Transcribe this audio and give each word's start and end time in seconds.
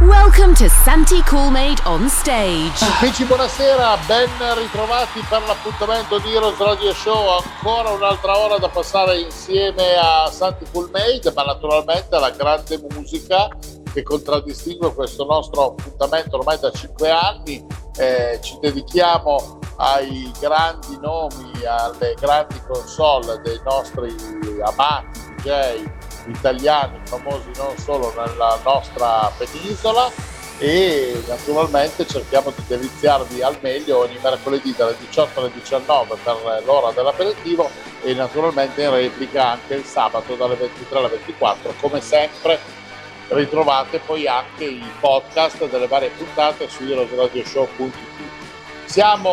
Welcome 0.00 0.54
to 0.54 0.66
Santi 0.70 1.20
Coolmade 1.24 1.84
on 1.84 2.08
stage. 2.08 2.82
Amici, 3.02 3.22
buonasera, 3.26 3.98
ben 4.06 4.30
ritrovati 4.56 5.20
per 5.28 5.42
l'appuntamento 5.42 6.18
di 6.20 6.32
Heroes 6.34 6.56
Radio 6.56 6.94
Show. 6.94 7.38
Ancora 7.38 7.90
un'altra 7.90 8.38
ora 8.38 8.56
da 8.56 8.70
passare 8.70 9.20
insieme 9.20 9.96
a 10.00 10.30
Santi 10.30 10.64
Coolmade, 10.72 11.30
ma 11.34 11.42
naturalmente 11.42 12.16
alla 12.16 12.30
grande 12.30 12.80
musica 12.94 13.48
che 13.92 14.02
contraddistingue 14.02 14.94
questo 14.94 15.26
nostro 15.26 15.66
appuntamento 15.66 16.38
ormai 16.38 16.58
da 16.58 16.70
cinque 16.70 17.10
anni. 17.10 17.62
Eh, 17.98 18.38
ci 18.40 18.56
dedichiamo 18.58 19.58
ai 19.76 20.32
grandi 20.40 20.98
nomi, 20.98 21.62
alle 21.66 22.14
grandi 22.18 22.58
console 22.66 23.38
dei 23.42 23.60
nostri 23.64 24.14
amati 24.64 25.30
DJ 25.40 25.99
italiani 26.26 26.98
famosi 27.04 27.50
non 27.56 27.76
solo 27.78 28.12
nella 28.16 28.58
nostra 28.64 29.30
penisola 29.36 30.10
e 30.58 31.22
naturalmente 31.26 32.06
cerchiamo 32.06 32.52
di 32.54 32.62
deliziarvi 32.66 33.40
al 33.40 33.56
meglio 33.62 34.00
ogni 34.00 34.18
mercoledì 34.22 34.74
dalle 34.76 34.94
18 34.98 35.40
alle 35.40 35.50
19 35.54 36.16
per 36.22 36.62
l'ora 36.66 36.92
dell'aperitivo 36.92 37.70
e 38.02 38.12
naturalmente 38.12 38.82
in 38.82 38.90
replica 38.90 39.52
anche 39.52 39.74
il 39.76 39.84
sabato 39.84 40.34
dalle 40.34 40.56
23 40.56 40.98
alle 40.98 41.08
24 41.08 41.74
come 41.80 42.00
sempre. 42.02 42.58
Ritrovate 43.28 44.00
poi 44.00 44.26
anche 44.26 44.64
i 44.64 44.92
podcast 44.98 45.66
delle 45.68 45.86
varie 45.86 46.10
puntate 46.10 46.68
su 46.68 46.82
heroesradioshow.it 46.82 48.39
siamo 48.90 49.30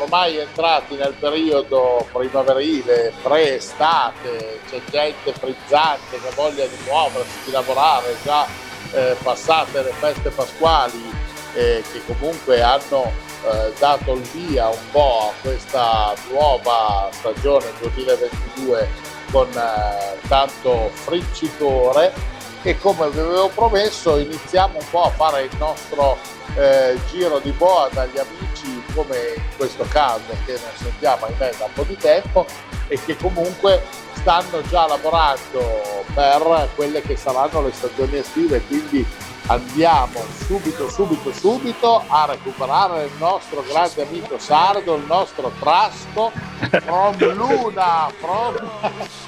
ormai 0.00 0.38
entrati 0.38 0.94
nel 0.94 1.12
periodo 1.20 2.08
primaverile, 2.10 3.12
pre-estate, 3.22 4.60
c'è 4.70 4.80
gente 4.90 5.34
frizzante 5.34 6.18
che 6.18 6.28
ha 6.28 6.32
voglia 6.34 6.64
di 6.64 6.76
muoversi, 6.86 7.44
di 7.44 7.50
lavorare, 7.50 8.16
già 8.24 8.46
eh, 8.92 9.16
passate 9.22 9.82
le 9.82 9.92
feste 9.98 10.30
pasquali 10.30 11.12
eh, 11.52 11.84
che 11.92 12.00
comunque 12.06 12.62
hanno 12.62 13.12
eh, 13.44 13.70
dato 13.78 14.14
il 14.14 14.22
via 14.32 14.68
un 14.68 14.90
po' 14.90 15.28
a 15.30 15.42
questa 15.42 16.14
nuova 16.30 17.10
stagione 17.12 17.66
2022 17.80 18.88
con 19.30 19.48
eh, 19.50 20.26
tanto 20.26 20.90
friccicore 20.94 22.33
e 22.66 22.78
come 22.78 23.10
vi 23.10 23.18
avevo 23.18 23.48
promesso 23.48 24.16
iniziamo 24.16 24.78
un 24.78 24.86
po' 24.90 25.02
a 25.02 25.10
fare 25.10 25.42
il 25.42 25.56
nostro 25.58 26.16
eh, 26.56 26.98
giro 27.10 27.38
di 27.38 27.50
boa 27.50 27.90
dagli 27.92 28.16
amici 28.16 28.82
come 28.94 29.34
in 29.36 29.56
questo 29.56 29.84
caso 29.88 30.22
che 30.46 30.52
non 30.52 30.70
sentiamo 30.76 31.26
ahimè 31.26 31.56
da 31.58 31.66
un 31.66 31.72
po' 31.74 31.82
di 31.82 31.96
tempo 31.96 32.46
e 32.88 32.98
che 33.04 33.16
comunque 33.16 33.82
stanno 34.24 34.62
già 34.70 34.86
lavorando 34.86 36.02
per 36.14 36.70
quelle 36.74 37.02
che 37.02 37.14
saranno 37.14 37.60
le 37.60 37.72
stagioni 37.72 38.16
estive 38.16 38.62
quindi 38.66 39.06
andiamo 39.48 40.24
subito 40.46 40.88
subito 40.88 41.30
subito 41.30 42.02
a 42.06 42.24
recuperare 42.30 43.04
il 43.04 43.10
nostro 43.18 43.62
grande 43.68 44.06
amico 44.06 44.38
sardo 44.38 44.94
il 44.94 45.04
nostro 45.04 45.52
trasco 45.60 46.32
from 46.70 47.18
Luna 47.34 48.10
from 48.18 48.56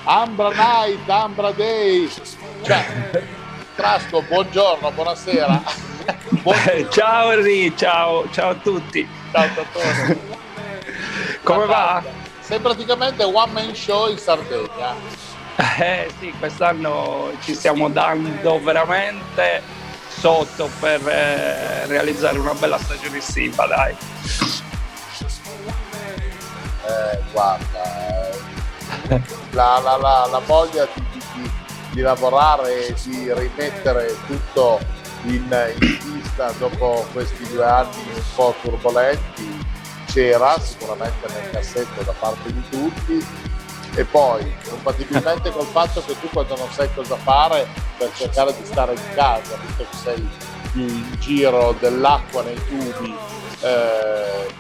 Ambra 0.05 0.49
Night 0.49 1.11
Ambra 1.11 1.51
Day 1.51 2.11
cioè 2.63 3.23
Trasco 3.75 4.23
buongiorno 4.23 4.91
buonasera 4.93 5.63
Buon... 6.41 6.57
ciao 6.89 7.33
Henry, 7.33 7.75
ciao, 7.77 8.31
ciao 8.31 8.51
a 8.51 8.55
tutti. 8.55 9.07
Ciao 9.33 9.49
Totone. 9.55 10.19
Come 11.43 11.67
va? 11.67 12.26
Sei 12.47 12.61
praticamente 12.61 13.25
one 13.25 13.51
man 13.51 13.75
show 13.75 14.09
in 14.09 14.19
Sardegna. 14.19 14.95
Eh 15.81 16.09
sì, 16.21 16.33
quest'anno 16.39 17.33
ci 17.41 17.55
stiamo 17.55 17.89
dando 17.89 18.63
veramente 18.63 19.63
sotto 20.07 20.71
per 20.79 21.01
eh, 21.09 21.87
realizzare 21.87 22.39
una 22.39 22.55
bella 22.55 22.79
stagione 22.79 23.19
estiva, 23.19 23.67
dai. 23.67 23.97
Eh, 26.87 27.23
guarda, 27.33 28.31
eh, 29.09 29.23
la, 29.51 29.81
la, 29.83 29.97
la, 29.97 30.29
la 30.31 30.39
voglia 30.47 30.87
di, 30.95 31.21
di, 31.35 31.51
di 31.91 32.01
lavorare 32.01 32.87
e 32.87 32.95
di 33.03 33.33
rimettere 33.35 34.15
tutto 34.29 34.79
in, 35.23 35.75
in 35.81 35.99
pista 35.99 36.53
dopo 36.59 37.09
questi 37.13 37.45
due 37.49 37.65
anni 37.65 38.05
un 38.15 38.23
po' 38.37 38.55
turbolenti 38.63 39.56
c'era 40.17 40.59
sicuramente 40.59 41.31
nel 41.31 41.51
cassetto 41.51 42.03
da 42.03 42.15
parte 42.19 42.51
di 42.51 42.63
tutti. 42.71 43.27
E 43.95 44.05
poi 44.05 44.51
compatibilmente 44.67 45.51
col 45.51 45.67
fatto 45.67 46.03
che 46.05 46.19
tu 46.21 46.29
quando 46.31 46.57
non 46.57 46.71
sai 46.71 46.89
cosa 46.95 47.17
fare 47.17 47.67
per 47.99 48.11
cercare 48.15 48.55
di 48.55 48.65
stare 48.65 48.93
in 48.93 49.01
casa 49.15 49.57
visto 49.57 49.87
che 49.91 49.97
sei 49.97 50.29
più 50.73 50.83
in 50.83 51.17
giro 51.19 51.75
dell'acqua 51.81 52.43
nei 52.43 52.61
tubi 52.67 53.17
eh, 53.63 54.53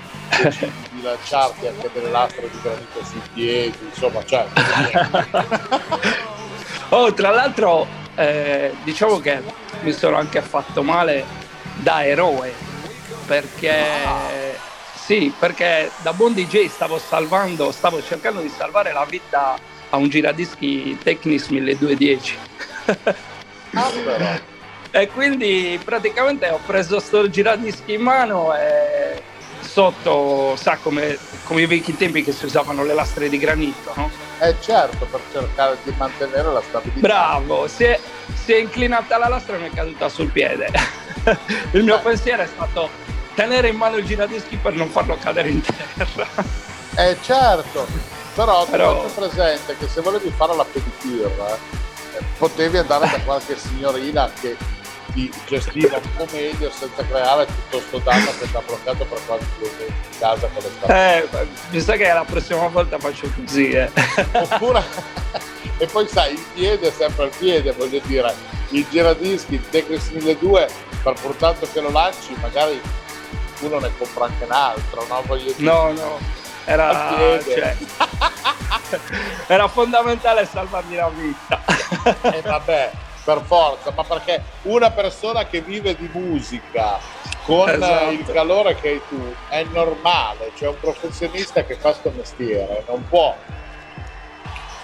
decidi 0.42 0.72
di 0.92 1.02
lanciarti 1.02 1.66
anche 1.66 1.90
delle 1.92 2.10
lastre 2.10 2.48
di 2.48 2.58
granito 2.62 3.04
sui 3.04 3.20
piedi 3.34 3.76
insomma 3.82 4.24
cioè 4.24 4.46
oh 6.88 7.12
tra 7.12 7.28
l'altro 7.28 7.86
eh, 8.14 8.74
diciamo 8.84 9.18
che 9.18 9.42
mi 9.82 9.92
sono 9.92 10.16
anche 10.16 10.40
fatto 10.40 10.82
male 10.82 11.26
da 11.82 12.06
eroe 12.06 12.54
perché 13.26 13.84
sì, 15.06 15.32
perché 15.38 15.92
da 16.02 16.12
buon 16.12 16.32
DJ 16.32 16.66
stavo 16.66 16.98
salvando, 16.98 17.70
stavo 17.70 18.02
cercando 18.02 18.40
di 18.40 18.48
salvare 18.48 18.92
la 18.92 19.06
vita 19.08 19.56
a 19.90 19.96
un 19.96 20.08
giradischi 20.08 20.98
Technics 21.00 21.46
1210. 21.46 22.38
ah, 23.74 24.40
e 24.90 25.08
quindi 25.10 25.80
praticamente 25.84 26.48
ho 26.48 26.58
preso 26.66 26.98
sto 26.98 27.30
giradischi 27.30 27.92
in 27.94 28.00
mano 28.00 28.52
e 28.56 29.22
sotto, 29.60 30.56
sa 30.56 30.76
come, 30.82 31.16
come 31.44 31.62
i 31.62 31.66
vecchi 31.66 31.96
tempi 31.96 32.24
che 32.24 32.32
si 32.32 32.44
usavano 32.46 32.82
le 32.82 32.94
lastre 32.94 33.28
di 33.28 33.38
granito, 33.38 33.92
no? 33.94 34.10
Eh 34.40 34.56
certo, 34.60 35.04
per 35.04 35.20
cercare 35.30 35.76
di 35.84 35.94
mantenere 35.96 36.50
la 36.50 36.62
stabilità. 36.62 36.98
Bravo, 36.98 37.68
si 37.68 37.84
è, 37.84 38.00
si 38.34 38.54
è 38.54 38.56
inclinata 38.56 39.18
la 39.18 39.28
lastra 39.28 39.54
e 39.54 39.60
mi 39.60 39.68
è 39.68 39.72
caduta 39.72 40.08
sul 40.08 40.32
piede. 40.32 40.66
il 41.70 41.84
mio 41.84 42.00
pensiero 42.00 42.42
è 42.42 42.46
stato 42.46 43.05
tenere 43.36 43.68
in 43.68 43.76
mano 43.76 43.96
il 43.98 44.04
giradischi 44.06 44.56
per 44.56 44.72
non 44.72 44.88
farlo 44.88 45.16
cadere 45.16 45.50
in 45.50 45.60
terra. 45.60 46.26
Eh 46.98 47.14
certo, 47.20 47.86
però, 48.34 48.64
però... 48.64 49.02
ti 49.02 49.08
faccio 49.08 49.28
presente 49.28 49.76
che 49.76 49.86
se 49.86 50.00
volevi 50.00 50.32
fare 50.34 50.56
la 50.56 50.64
pedicure 50.64 51.26
eh, 51.26 52.22
potevi 52.38 52.78
andare 52.78 53.06
da 53.10 53.20
qualche 53.20 53.54
signorina 53.60 54.32
che 54.40 54.56
ti 55.12 55.30
gestiva 55.46 55.98
un 55.98 56.14
po' 56.16 56.26
meglio 56.32 56.70
senza 56.70 57.04
creare 57.04 57.44
tutto 57.44 57.82
questo 57.90 57.98
danno 57.98 58.30
che 58.38 58.50
ti 58.50 58.56
ha 58.56 58.62
bloccato 58.64 59.04
per 59.04 59.18
quanto 59.26 59.44
mesi 59.58 59.84
in 59.86 60.18
casa 60.18 60.46
con 60.46 60.62
le 60.62 60.70
strade. 60.74 61.18
Eh, 61.22 61.46
mi 61.68 61.80
sa 61.80 61.96
che 61.96 62.10
la 62.10 62.24
prossima 62.24 62.66
volta 62.68 62.98
faccio 62.98 63.30
così. 63.36 63.72
Eh. 63.72 63.90
Oppure, 64.32 64.82
e 65.76 65.86
poi 65.86 66.08
sai, 66.08 66.32
il 66.32 66.44
piede 66.54 66.88
è 66.88 66.92
sempre 66.92 67.26
il 67.26 67.32
piede, 67.36 67.72
voglio 67.72 68.00
dire, 68.06 68.34
il 68.70 68.86
giradischi, 68.88 69.56
il 69.56 69.68
Tecris 69.68 70.08
1200, 70.12 70.72
per 71.02 71.12
pur 71.20 71.34
tanto 71.34 71.68
che 71.70 71.80
lo 71.80 71.90
lanci, 71.90 72.34
magari 72.40 72.80
uno 73.60 73.78
ne 73.78 73.90
compra 73.96 74.26
anche 74.26 74.44
un 74.44 74.52
altro, 74.52 75.06
no? 75.08 75.22
Voglio 75.26 75.52
dire. 75.52 75.70
No, 75.70 75.92
no, 75.92 76.18
era, 76.64 77.40
cioè, 77.44 77.76
era 79.46 79.68
fondamentale 79.68 80.46
salvargli 80.46 80.94
la 80.94 81.10
vita. 81.10 81.62
E 82.22 82.38
eh, 82.38 82.42
vabbè, 82.42 82.90
per 83.24 83.42
forza, 83.44 83.92
ma 83.94 84.04
perché 84.04 84.42
una 84.62 84.90
persona 84.90 85.46
che 85.46 85.60
vive 85.60 85.96
di 85.96 86.08
musica 86.12 86.98
con 87.44 87.68
esatto. 87.68 88.10
il 88.10 88.24
calore 88.26 88.74
che 88.76 88.88
hai 88.88 89.02
tu 89.08 89.34
è 89.48 89.64
normale, 89.64 90.52
cioè 90.56 90.68
un 90.68 90.80
professionista 90.80 91.64
che 91.64 91.74
fa 91.74 91.90
questo 91.90 92.12
mestiere 92.14 92.82
non 92.88 93.06
può 93.08 93.34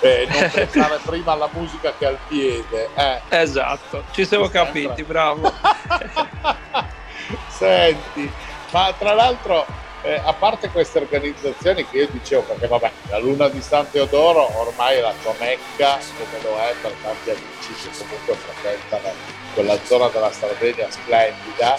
eh, 0.02 0.26
non 0.29 0.50
pensare 0.52 0.99
prima 1.05 1.32
alla 1.32 1.49
musica 1.52 1.94
che 1.96 2.06
al 2.06 2.19
piede. 2.29 2.88
Eh. 2.94 3.20
Esatto, 3.29 4.05
ci 4.11 4.26
siamo 4.26 4.49
capiti, 4.49 5.02
bravo. 5.05 5.50
Senti, 7.49 8.31
ma 8.72 8.92
tra 8.98 9.14
l'altro 9.14 9.64
eh, 10.02 10.20
a 10.22 10.32
parte 10.32 10.69
queste 10.70 10.98
organizzazioni 10.98 11.86
che 11.88 11.98
io 11.98 12.08
dicevo, 12.10 12.42
perché 12.42 12.66
vabbè, 12.66 12.90
la 13.08 13.19
Luna 13.19 13.48
di 13.48 13.62
San 13.62 13.88
Teodoro 13.90 14.50
ormai 14.58 14.96
è 14.96 15.00
la 15.00 15.14
tua 15.22 15.34
mecca, 15.38 15.98
come 16.19 16.42
lo 16.42 16.58
è 16.58 16.74
per 16.80 16.92
tanti 17.02 17.30
amici 17.30 17.72
che 17.82 17.96
comunque 17.96 18.34
frequentano 18.34 19.14
quella 19.54 19.78
zona 19.84 20.08
della 20.08 20.32
Sardegna 20.32 20.90
splendida 20.90 21.76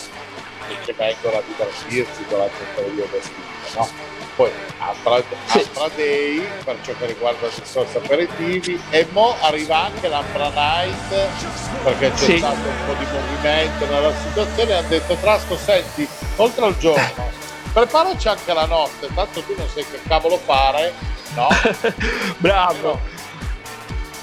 e 0.69 0.79
che 0.85 0.93
vengono 0.93 1.37
a 1.37 1.41
divertirsi 1.45 2.25
durante 2.27 2.61
il 2.61 2.69
periodo 2.75 3.17
estivo, 3.17 3.41
no? 3.75 4.22
Poi 4.35 4.51
Afra, 4.77 5.21
sì. 5.45 5.59
Afra 5.59 5.89
Day 5.95 6.47
per 6.63 6.77
ciò 6.83 6.93
che 6.97 7.05
riguarda 7.05 7.47
i 7.47 7.51
discorsi 7.59 7.97
aperitivi 7.97 8.81
e 8.89 9.07
mo 9.11 9.35
arriva 9.41 9.85
anche 9.85 10.07
l'Ambra 10.07 10.49
Night 10.49 11.27
perché 11.83 12.11
c'è 12.11 12.17
sì. 12.17 12.37
stato 12.37 12.55
un 12.55 12.85
po' 12.85 12.93
di 12.93 13.05
movimento 13.11 13.85
nella 13.85 14.13
situazione 14.15 14.73
hanno 14.73 14.87
detto 14.87 15.15
Trasco 15.15 15.57
senti 15.57 16.07
oltre 16.37 16.65
al 16.65 16.77
giorno 16.77 17.31
preparaci 17.71 18.27
anche 18.27 18.53
la 18.53 18.65
notte 18.65 19.07
tanto 19.13 19.41
tu 19.41 19.53
non 19.57 19.67
sai 19.69 19.85
che 19.89 19.99
cavolo 20.07 20.37
fare 20.37 20.93
no? 21.35 21.47
bravo 22.37 22.99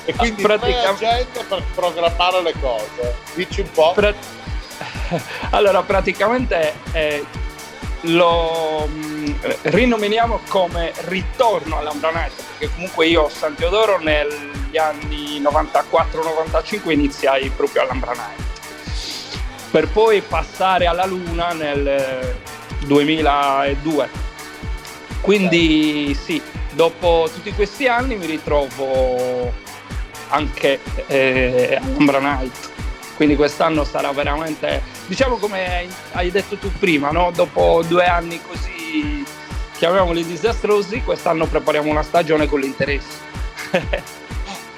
e 0.04 0.14
quindi 0.14 0.42
pratica... 0.42 0.94
gente 0.96 1.44
per 1.44 1.62
programmare 1.74 2.42
le 2.42 2.54
cose 2.60 3.16
dici 3.34 3.60
un 3.60 3.70
po' 3.70 3.92
pra... 3.92 4.12
allora 5.50 5.82
praticamente 5.82 6.74
eh, 6.92 7.24
lo 8.02 8.86
mh, 8.86 8.94
mm, 8.94 9.34
rinominiamo 9.62 10.40
come 10.48 10.92
ritorno 11.06 11.78
all'Ambra 11.78 12.10
Night 12.10 12.32
perché 12.58 12.74
comunque 12.74 13.06
io 13.06 13.26
a 13.26 13.30
San 13.30 13.54
Teodoro 13.54 13.98
negli 13.98 14.76
anni 14.76 15.40
94-95 15.40 16.90
iniziai 16.90 17.50
proprio 17.50 17.82
all'Ambra 17.82 18.12
Night 18.12 18.48
per 19.70 19.88
poi 19.88 20.20
passare 20.22 20.86
alla 20.86 21.04
Luna 21.04 21.52
nel 21.52 22.36
2002 22.86 24.08
quindi 25.20 26.16
sì 26.20 26.40
dopo 26.72 27.28
tutti 27.32 27.52
questi 27.52 27.86
anni 27.86 28.16
mi 28.16 28.26
ritrovo 28.26 29.52
anche 30.28 30.80
eh, 31.06 31.78
all'Ambra 31.80 32.20
Night 32.20 32.70
quindi 33.20 33.36
quest'anno 33.36 33.84
sarà 33.84 34.12
veramente, 34.12 34.80
diciamo 35.10 35.38
come 35.38 35.88
hai 36.12 36.30
detto 36.30 36.56
tu 36.56 36.70
prima, 36.78 37.10
no? 37.10 37.32
dopo 37.34 37.82
due 37.84 38.06
anni 38.06 38.40
così, 38.40 39.24
chiamiamoli 39.76 40.24
disastrosi, 40.24 41.02
quest'anno 41.02 41.46
prepariamo 41.46 41.90
una 41.90 42.04
stagione 42.04 42.46
con 42.46 42.60
l'interesse. 42.60 43.18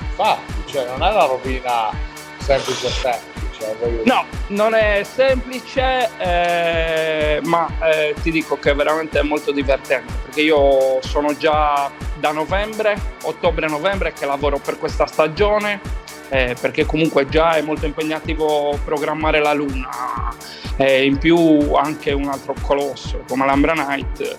Infatti, 0.08 0.62
cioè 0.64 0.86
non 0.86 1.02
è 1.02 1.10
una 1.10 1.26
rovina 1.26 1.90
semplice 2.38 2.88
semplice. 2.88 4.02
No, 4.04 4.24
non 4.48 4.74
è 4.74 5.02
semplice, 5.04 6.08
eh, 6.16 7.40
ma 7.44 7.70
eh, 7.82 8.14
ti 8.22 8.30
dico 8.30 8.58
che 8.58 8.70
è 8.70 8.74
veramente 8.74 9.22
molto 9.22 9.52
divertente 9.52 10.14
perché 10.22 10.40
io 10.40 10.98
sono 11.02 11.36
già 11.36 11.90
da 12.18 12.32
novembre, 12.32 12.96
ottobre-novembre 13.22 14.14
che 14.14 14.24
lavoro 14.24 14.58
per 14.58 14.78
questa 14.78 15.06
stagione 15.06 16.00
eh, 16.32 16.56
perché 16.58 16.86
comunque 16.86 17.28
già 17.28 17.56
è 17.56 17.60
molto 17.60 17.84
impegnativo 17.84 18.78
programmare 18.86 19.38
la 19.38 19.52
Luna, 19.52 20.34
eh, 20.76 21.04
in 21.04 21.18
più 21.18 21.74
anche 21.74 22.12
un 22.12 22.26
altro 22.28 22.54
colosso 22.62 23.22
come 23.28 23.44
l'Ambra 23.44 23.74
Night 23.74 24.38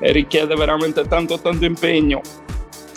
eh, 0.00 0.10
richiede 0.10 0.54
veramente 0.54 1.06
tanto 1.06 1.38
tanto 1.38 1.66
impegno. 1.66 2.22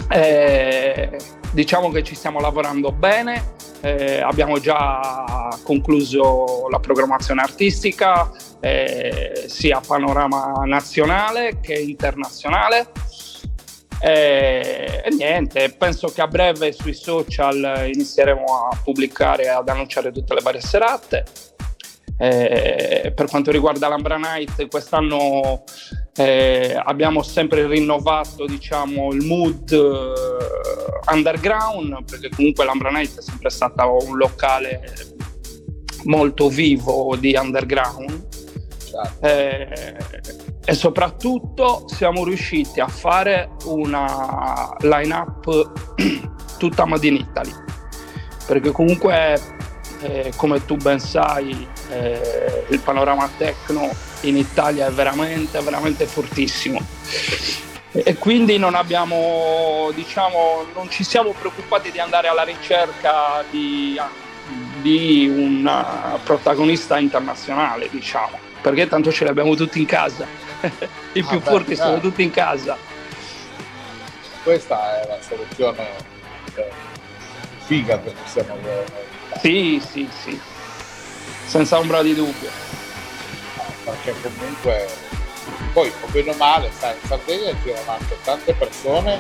Eh, 0.10 1.20
diciamo 1.52 1.92
che 1.92 2.04
ci 2.04 2.16
stiamo 2.16 2.40
lavorando 2.40 2.94
bene, 2.94 3.56
eh, 3.82 4.22
abbiamo 4.22 4.60
già 4.60 5.50
concluso 5.64 6.68
la 6.70 6.80
programmazione 6.80 7.42
artistica 7.42 8.32
eh, 8.62 9.44
sia 9.48 9.78
a 9.80 9.82
panorama 9.86 10.62
nazionale 10.64 11.60
che 11.60 11.74
internazionale 11.74 12.92
e, 14.00 15.02
e, 15.04 15.10
niente, 15.16 15.70
penso 15.78 16.08
che 16.08 16.22
a 16.22 16.28
breve 16.28 16.72
sui 16.72 16.94
social 16.94 17.90
inizieremo 17.92 18.70
a 18.70 18.80
pubblicare 18.84 19.44
e 19.44 19.50
ad 19.50 19.68
annunciare 19.70 20.12
tutte 20.12 20.34
le 20.34 20.42
varie 20.42 20.62
serate. 20.62 21.24
E 22.20 23.12
per 23.16 23.28
quanto 23.28 23.52
riguarda 23.52 23.88
l'Ambra 23.88 24.18
Night, 24.18 24.68
quest'anno 24.70 25.64
eh, 26.16 26.76
abbiamo 26.84 27.22
sempre 27.22 27.68
rinnovato 27.68 28.46
diciamo, 28.46 29.12
il 29.14 29.24
mood 29.24 29.70
uh, 29.72 31.14
underground, 31.14 32.04
perché 32.10 32.30
comunque 32.30 32.66
l'Ambra 32.66 32.90
Night 32.90 33.20
è 33.20 33.22
sempre 33.22 33.52
stata 33.52 33.86
un 33.86 34.18
locale 34.18 34.82
molto 36.06 36.50
vivo 36.50 37.16
di 37.18 37.36
underground. 37.36 38.28
Certo. 38.84 39.26
Eh, 39.26 40.57
e 40.70 40.74
soprattutto 40.74 41.86
siamo 41.88 42.26
riusciti 42.26 42.82
a 42.82 42.90
fare 42.90 43.52
una 43.68 44.76
line-up 44.80 45.72
tutta 46.60 46.84
made 46.84 47.08
in 47.08 47.16
Italy. 47.16 47.54
Perché 48.46 48.72
comunque 48.72 49.42
eh, 50.02 50.34
come 50.36 50.66
tu 50.66 50.76
ben 50.76 51.00
sai 51.00 51.66
eh, 51.90 52.66
il 52.68 52.80
panorama 52.80 53.30
techno 53.38 53.90
in 54.22 54.36
Italia 54.36 54.88
è 54.88 54.92
veramente 54.92 55.58
veramente 55.62 56.06
fortissimo. 56.06 56.82
E 57.94 58.16
quindi 58.16 58.58
non 58.58 58.76
abbiamo 58.76 59.90
diciamo 59.96 60.66
non 60.76 60.90
ci 60.90 61.06
siamo 61.06 61.32
preoccupati 61.32 61.92
di 61.92 62.00
andare 62.00 62.28
alla 62.28 62.44
ricerca 62.44 63.42
di, 63.50 63.98
di 64.82 65.30
un 65.30 65.72
protagonista 66.26 67.00
internazionale 67.00 67.88
diciamo. 67.90 68.38
Perché 68.62 68.90
tanto 68.90 69.14
ce 69.14 69.24
li 69.24 69.30
abbiamo 69.30 69.56
tutti 69.56 69.80
in 69.80 69.86
casa 69.86 70.47
i 71.14 71.24
più 71.24 71.38
ah, 71.38 71.42
forti 71.42 71.70
beh, 71.72 71.76
sono 71.76 72.00
tutti 72.00 72.24
in 72.24 72.32
casa. 72.32 72.78
Questa 74.44 75.02
è 75.02 75.08
la 75.08 75.18
soluzione 75.22 75.90
eh, 76.56 76.70
figa 77.66 78.00
che 78.00 78.12
possiamo 78.12 78.54
avere. 78.54 78.86
Sì, 79.40 79.82
sì, 79.86 80.10
sì, 80.24 80.40
senza 81.46 81.78
ombra 81.78 82.02
di 82.02 82.16
dubbio. 82.16 82.50
perché 83.84 84.14
comunque, 84.22 84.88
poi 85.74 85.92
o 86.02 86.08
bene 86.08 86.32
o 86.32 86.36
male, 86.36 86.72
sai, 86.78 86.96
in 87.02 87.08
Sardegna 87.08 87.52
girano 87.64 87.92
anche 87.92 88.18
tante 88.24 88.54
persone 88.54 89.20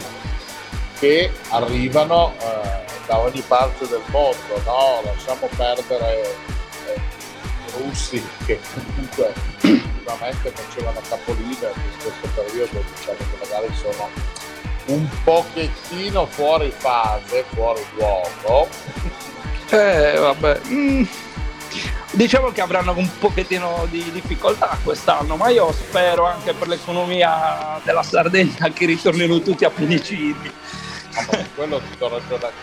che 0.99 1.31
arrivano 1.49 2.33
eh, 2.39 2.85
da 3.05 3.19
ogni 3.19 3.41
parte 3.41 3.87
del 3.87 4.01
mondo, 4.09 4.61
no? 4.65 5.01
Lasciamo 5.03 5.47
perdere 5.55 6.21
eh, 6.23 7.01
russi 7.77 8.25
che 8.45 8.59
comunque 8.73 9.33
ultimamente 10.07 10.51
facevano 10.51 11.01
capolino 11.07 11.50
in 11.50 12.01
questo 12.01 12.30
periodo 12.33 12.83
diciamo 12.95 13.18
che 13.18 13.45
magari 13.45 13.74
sono 13.75 14.09
un 14.86 15.07
pochettino 15.24 16.25
fuori 16.27 16.71
fase, 16.75 17.44
fuori 17.54 17.83
luogo. 17.95 18.69
Eh 19.69 20.18
vabbè. 20.18 20.62
Mm. 20.69 21.04
Diciamo 22.12 22.51
che 22.51 22.62
avranno 22.62 22.94
un 22.95 23.09
pochettino 23.19 23.86
di 23.89 24.09
difficoltà 24.13 24.77
quest'anno, 24.81 25.36
ma 25.36 25.50
io 25.50 25.74
spero 25.74 26.25
anche 26.25 26.54
per 26.54 26.69
l'economia 26.69 27.81
della 27.83 28.01
Sardegna 28.01 28.69
che 28.74 28.86
ritornino 28.86 29.42
tutti 29.42 29.65
a 29.65 29.69
pinicini. 29.69 30.54
quello 31.54 31.81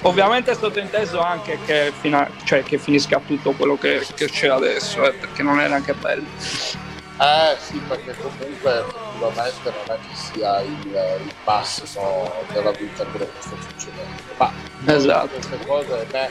Ovviamente 0.02 0.52
è 0.52 0.54
sottointeso 0.54 1.20
anche 1.20 1.58
che, 1.66 1.92
fina- 2.00 2.30
cioè, 2.44 2.62
che, 2.62 2.78
finisca 2.78 3.20
tutto 3.26 3.52
quello 3.52 3.76
che, 3.76 4.06
che 4.14 4.30
c'è 4.30 4.48
adesso, 4.48 5.04
eh, 5.04 5.12
perché 5.12 5.42
non 5.42 5.60
è 5.60 5.68
neanche 5.68 5.92
bello. 5.92 6.93
Eh 7.16 7.56
sì, 7.60 7.78
perché 7.86 8.12
comunque 8.16 8.80
effettivamente 8.80 9.70
non 9.70 9.96
è 9.96 10.00
che 10.00 10.16
sia 10.16 10.60
il, 10.62 10.84
il 10.84 11.32
massimo 11.44 12.32
della 12.52 12.72
vita 12.72 13.04
quello 13.04 13.26
che 13.26 13.40
sta 13.40 13.56
succedendo. 13.68 14.22
Ma 14.36 14.52
esatto. 14.86 15.28
queste 15.28 15.58
cose 15.64 16.06
beh, 16.10 16.28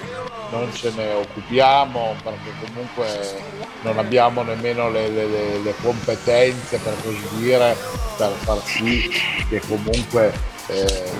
non 0.51 0.73
ce 0.73 0.91
ne 0.91 1.13
occupiamo 1.13 2.15
perché 2.21 2.51
comunque 2.65 3.41
non 3.81 3.97
abbiamo 3.97 4.43
nemmeno 4.43 4.89
le, 4.89 5.07
le, 5.07 5.59
le 5.59 5.75
competenze 5.81 6.77
per 6.79 6.95
così 7.01 7.27
dire 7.37 7.77
per 8.17 8.31
far 8.31 8.61
sì 8.65 9.09
che 9.47 9.61
comunque 9.61 10.33
eh, 10.67 11.11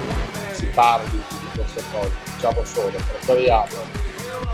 si 0.52 0.66
parli 0.68 1.24
di 1.30 1.48
queste 1.56 1.84
cose. 1.90 2.12
Diciamo 2.36 2.66
solo, 2.66 2.92
preferiamo 2.92 4.03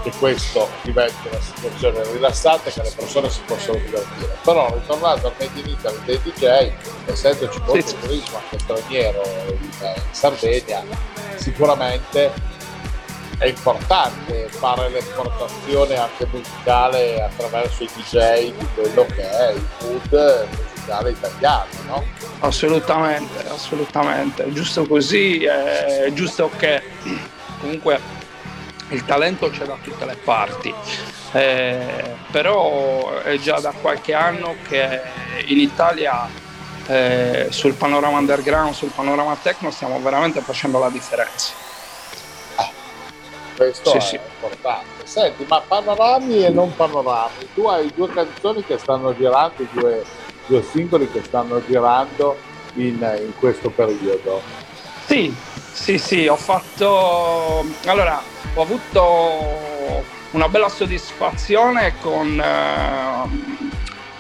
che 0.04 0.12
questo 0.18 0.70
diventi 0.84 1.28
una 1.28 1.42
situazione 1.42 2.04
rilassante 2.12 2.72
che 2.72 2.82
le 2.82 2.92
persone 2.96 3.30
si 3.30 3.42
possono 3.46 3.78
divertire. 3.80 4.38
Però 4.44 4.74
ritornando 4.74 5.28
al 5.28 5.34
Made 5.40 5.60
in 5.60 5.68
Italy 5.68 5.98
dei 6.06 6.20
DJ, 6.24 6.72
essendoci 7.06 7.60
molto 7.66 7.88
sì. 7.88 8.00
turismo 8.00 8.38
anche 8.38 8.60
straniero 8.60 9.24
in, 9.48 9.70
Sardegna, 10.12 10.84
sicuramente 11.36 12.32
è 13.38 13.46
importante 13.46 14.50
fare 14.50 14.90
l'esportazione 14.90 15.98
anche 15.98 16.28
musicale 16.30 17.24
attraverso 17.24 17.84
i 17.84 17.90
DJ 17.96 18.52
di 18.52 18.68
quello 18.76 19.06
che 19.06 19.30
è 19.30 19.52
il 19.54 19.66
mood 19.80 20.48
musicale 20.58 21.12
italiano, 21.12 21.70
no? 21.86 22.06
Assolutamente, 22.40 23.48
assolutamente, 23.48 24.44
è 24.44 24.50
giusto 24.50 24.86
così, 24.86 25.46
è 25.46 26.10
giusto 26.12 26.52
che 26.58 26.82
comunque 27.62 28.19
il 28.90 29.06
talento 29.06 29.50
c'è 29.50 29.66
da 29.66 29.78
tutte 29.82 30.06
le 30.06 30.18
parti, 30.24 30.74
eh, 31.34 32.16
però 32.32 33.20
è 33.20 33.38
già 33.38 33.60
da 33.60 33.72
qualche 33.80 34.14
anno 34.14 34.56
che 34.68 35.02
in 35.46 35.60
Italia 35.60 36.28
eh, 36.88 37.48
sul 37.50 37.74
panorama 37.74 38.18
underground, 38.18 38.74
sul 38.74 38.90
panorama 38.90 39.38
techno 39.42 39.72
stiamo 39.72 40.00
veramente 40.00 40.42
facendo 40.42 40.80
la 40.80 40.90
differenza. 40.90 41.68
Questo 43.56 43.90
sì, 43.92 43.98
è 43.98 44.00
sì. 44.00 44.16
importante. 44.16 45.06
Senti, 45.06 45.46
ma 45.46 45.60
panorami 45.60 46.46
e 46.46 46.50
non 46.50 46.74
panorami, 46.74 47.50
tu 47.54 47.68
hai 47.68 47.92
due 47.94 48.08
canzoni 48.08 48.64
che 48.64 48.78
stanno 48.78 49.14
girando, 49.16 49.68
due, 49.72 50.06
due 50.46 50.64
singoli 50.64 51.12
che 51.12 51.22
stanno 51.24 51.62
girando 51.68 52.38
in, 52.76 53.18
in 53.22 53.34
questo 53.38 53.70
periodo. 53.70 54.42
Sì, 55.06 55.36
sì, 55.80 55.98
sì, 55.98 56.28
ho 56.28 56.36
fatto... 56.36 57.66
Allora, 57.86 58.22
ho 58.54 58.62
avuto 58.62 60.04
una 60.32 60.50
bella 60.50 60.68
soddisfazione 60.68 61.94
con 62.02 62.40
eh, 62.40 63.30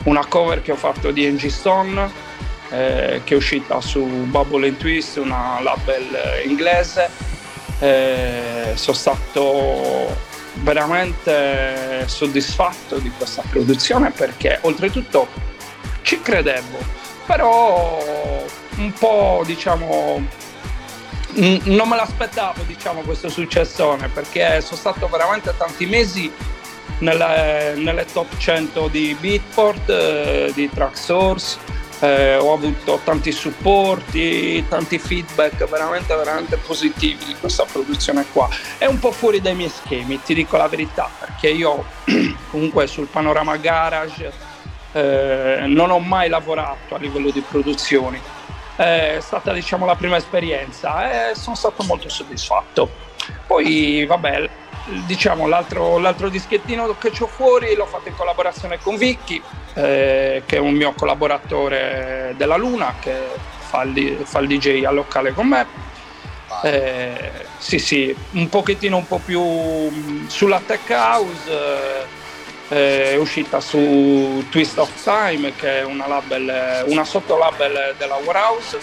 una 0.04 0.25
cover 0.25 0.62
che 0.62 0.72
ho 0.72 0.78
fatto 0.78 1.12
di 1.12 1.25
Angie 1.25 1.50
Stone, 1.50 2.10
eh, 2.70 3.22
che 3.25 3.34
è 3.34 3.38
uscita 3.38 3.82
su 3.82 4.01
Bubble 4.04 4.70
and 4.70 4.78
Twist, 4.78 5.18
una 5.18 5.60
label 5.62 6.44
inglese. 6.46 7.10
Eh, 7.80 8.72
sono 8.75 8.96
stato 8.96 10.16
veramente 10.62 12.08
soddisfatto 12.08 12.98
di 13.00 13.12
questa 13.12 13.44
produzione 13.48 14.12
perché 14.12 14.60
oltretutto 14.62 15.28
ci 16.04 16.22
credevo, 16.22 16.78
però 17.25 18.46
un 18.78 18.94
po' 18.94 19.44
diciamo 19.46 20.48
non 21.32 21.88
me 21.88 21.96
l'aspettavo 21.96 22.64
diciamo 22.64 23.02
questo 23.02 23.30
successone 23.30 24.10
perché 24.10 24.62
sono 24.62 24.78
stato 24.78 25.08
veramente 25.08 25.54
tanti 25.56 25.86
mesi 25.86 26.32
nelle, 27.00 27.76
nelle 27.76 28.06
top 28.06 28.38
100 28.38 28.88
di 28.88 29.16
Beatport, 29.20 29.90
eh, 29.90 30.52
di 30.54 30.70
Tracksource, 30.70 31.58
eh, 32.00 32.36
ho 32.38 32.54
avuto 32.54 33.02
tanti 33.04 33.32
supporti, 33.32 34.66
tanti 34.68 34.98
feedback 34.98 35.68
veramente, 35.68 36.16
veramente 36.16 36.58
positivi 36.58 37.26
di 37.26 37.36
questa 37.40 37.66
produzione 37.66 38.26
qua. 38.32 38.48
È 38.78 38.86
un 38.86 39.00
po' 39.00 39.12
fuori 39.12 39.42
dai 39.42 39.56
miei 39.56 39.70
schemi, 39.70 40.22
ti 40.22 40.34
dico 40.34 40.58
la 40.58 40.68
verità, 40.68 41.10
perché 41.20 41.50
io 41.50 41.86
comunque 42.50 42.88
sul 42.88 43.08
panorama 43.08 43.58
garage 43.58 44.32
eh, 44.94 45.64
non 45.68 45.92
ho 45.92 46.00
mai 46.00 46.30
lavorato 46.30 46.96
a 46.96 46.98
livello 46.98 47.32
di 47.32 47.42
produzioni. 47.42 48.20
È 48.80 49.18
stata 49.20 49.52
diciamo 49.52 49.86
la 49.86 49.96
prima 49.96 50.16
esperienza 50.16 51.32
e 51.32 51.36
sono 51.36 51.58
stato 51.58 51.84
molto 51.84 52.08
soddisfatto. 52.08 52.90
Poi 53.46 54.06
vabbè, 54.06 54.50
diciamo 55.06 55.48
l'altro, 55.48 55.98
l'altro 55.98 56.30
dischettino 56.30 56.96
che 56.98 57.12
ho 57.20 57.28
fuori 57.28 57.76
l'ho 57.76 57.86
fatto 57.86 58.08
in 58.08 58.16
collaborazione 58.16 58.80
con 58.80 58.96
Vicky 58.96 59.42
eh, 59.74 60.44
che 60.46 60.56
è 60.56 60.60
un 60.60 60.76
mio 60.76 60.94
collaboratore 60.94 62.34
della 62.38 62.56
Luna 62.56 62.96
che 63.02 63.16
fa 63.58 63.84
il, 63.84 64.22
fa 64.24 64.40
il 64.40 64.48
DJ 64.48 64.86
al 64.86 64.96
locale 64.96 65.34
con 65.34 65.48
me 65.48 65.68
eh, 66.64 67.32
sì 67.58 67.80
sì 67.80 68.16
un 68.32 68.48
pochettino 68.48 68.96
un 68.96 69.06
po' 69.06 69.20
più 69.24 69.42
mm, 69.42 70.28
sulla 70.28 70.62
tech 70.66 70.90
house 70.90 71.52
eh, 71.52 72.19
è 72.70 73.16
uscita 73.18 73.60
su 73.60 74.46
Twist 74.50 74.78
of 74.78 74.92
Time 75.04 75.54
che 75.56 75.80
è 75.80 75.84
una 75.84 76.08
label 76.08 76.86
una 76.88 77.04
sottolabel 77.04 77.96
della 77.98 78.16
Warehouse 78.16 78.78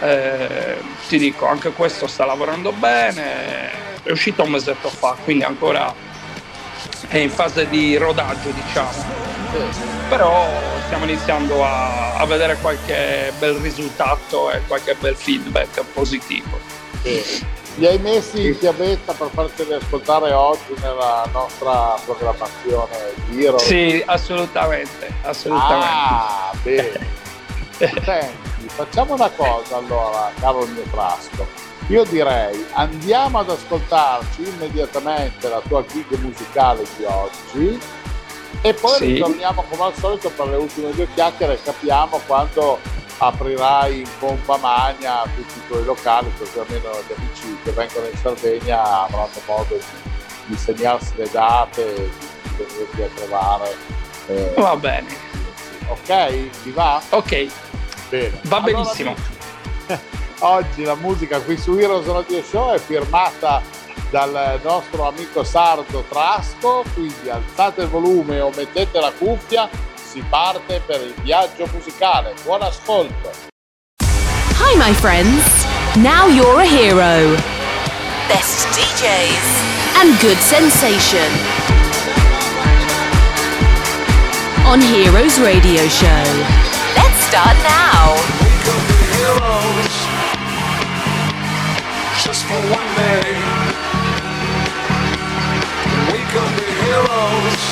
eh, 0.00 0.76
ti 1.08 1.18
dico 1.18 1.46
anche 1.46 1.70
questo 1.70 2.06
sta 2.06 2.26
lavorando 2.26 2.72
bene 2.72 3.84
è 4.04 4.10
uscita 4.10 4.42
un 4.42 4.50
mesetto 4.50 4.88
fa, 4.90 5.16
quindi 5.24 5.44
ancora 5.44 5.92
è 7.08 7.16
in 7.16 7.30
fase 7.30 7.68
di 7.68 7.96
rodaggio, 7.96 8.50
diciamo. 8.50 9.22
Però 10.08 10.48
stiamo 10.84 11.04
iniziando 11.04 11.64
a, 11.64 12.14
a 12.16 12.26
vedere 12.26 12.58
qualche 12.60 13.32
bel 13.38 13.54
risultato 13.54 14.50
e 14.50 14.60
qualche 14.66 14.94
bel 14.94 15.16
feedback 15.16 15.82
positivo. 15.92 16.58
Sì. 17.02 17.46
Li 17.76 17.86
hai 17.86 17.98
messi 17.98 18.46
in 18.46 18.58
chiavetta 18.58 19.12
per 19.12 19.28
farteli 19.32 19.72
ascoltare 19.72 20.32
oggi 20.32 20.74
nella 20.80 21.28
nostra 21.32 21.96
programmazione 22.04 23.12
Giro? 23.30 23.58
Sì, 23.58 24.02
assolutamente, 24.06 25.12
assolutamente. 25.22 25.86
Ah, 25.86 26.52
bene. 26.62 27.06
Senti, 27.76 28.68
facciamo 28.68 29.14
una 29.14 29.30
cosa 29.30 29.76
allora, 29.76 30.30
caro 30.38 30.62
il 30.64 30.70
mio 30.70 30.84
frasco 30.84 31.72
io 31.88 32.04
direi 32.04 32.64
andiamo 32.72 33.40
ad 33.40 33.50
ascoltarci 33.50 34.42
immediatamente 34.42 35.48
la 35.50 35.60
tua 35.68 35.84
gig 35.84 36.18
musicale 36.20 36.82
di 36.96 37.04
oggi 37.04 37.78
e 38.60 38.74
poi 38.74 38.96
sì. 38.96 39.06
ritorniamo 39.06 39.64
come 39.68 39.84
al 39.84 39.94
solito 39.94 40.30
per 40.30 40.46
le 40.48 40.56
ultime 40.56 40.90
due 40.92 41.08
chiacchiere 41.14 41.54
e 41.54 41.62
capiamo 41.62 42.20
quando 42.26 42.78
aprirai 43.18 44.00
in 44.00 44.08
pompa 44.18 44.56
magna 44.56 45.22
tutti 45.34 45.58
i 45.58 45.66
tuoi 45.66 45.84
locali 45.84 46.32
così 46.36 46.58
almeno 46.58 46.90
gli 47.06 47.12
amici 47.16 47.58
che 47.62 47.70
vengono 47.70 48.06
in 48.06 48.16
Sardegna 48.16 49.04
avranno 49.04 49.40
modo 49.46 49.74
di, 49.76 50.10
di 50.46 50.56
segnarsi 50.56 51.12
le 51.16 51.28
date 51.30 51.94
di 51.94 52.64
venirti 52.64 53.02
a 53.02 53.08
trovare 53.14 53.76
eh, 54.28 54.52
va 54.56 54.76
bene 54.76 55.08
ok? 55.86 56.62
ti 56.62 56.70
va? 56.70 57.00
ok 57.10 57.46
bene 58.08 58.40
va 58.42 58.56
allora, 58.56 58.72
benissimo 58.72 59.14
oggi 60.40 60.82
la 60.82 60.96
musica 60.96 61.40
qui 61.40 61.56
su 61.56 61.76
Heroes 61.76 62.06
Radio 62.06 62.42
Show 62.42 62.72
è 62.72 62.78
firmata 62.78 63.62
dal 64.10 64.60
nostro 64.62 65.08
amico 65.08 65.44
sardo 65.44 66.04
Trasco, 66.08 66.84
quindi 66.94 67.28
alzate 67.28 67.82
il 67.82 67.88
volume 67.88 68.40
o 68.40 68.50
mettete 68.54 69.00
la 69.00 69.12
cuffia, 69.16 69.68
si 69.94 70.24
parte 70.28 70.80
per 70.86 71.00
il 71.00 71.14
viaggio 71.22 71.68
musicale. 71.72 72.34
Buon 72.44 72.62
ascolto! 72.62 73.30
Hi 74.58 74.76
my 74.76 74.94
friends, 74.94 75.66
now 75.96 76.28
you're 76.28 76.60
a 76.60 76.66
hero. 76.66 77.36
Best 78.28 78.66
DJs 78.76 80.00
and 80.00 80.18
good 80.20 80.38
sensation. 80.38 81.30
On 84.64 84.80
Heroes 84.80 85.38
Radio 85.38 85.86
Show. 85.88 86.24
Let's 86.96 87.20
start 87.26 87.56
now. 87.62 88.34
just 92.24 92.46
for 92.46 92.54
one 92.72 92.96
day. 92.96 93.53
We 96.34 96.40
could 96.40 96.56
be 96.56 96.62
heroes 96.62 97.62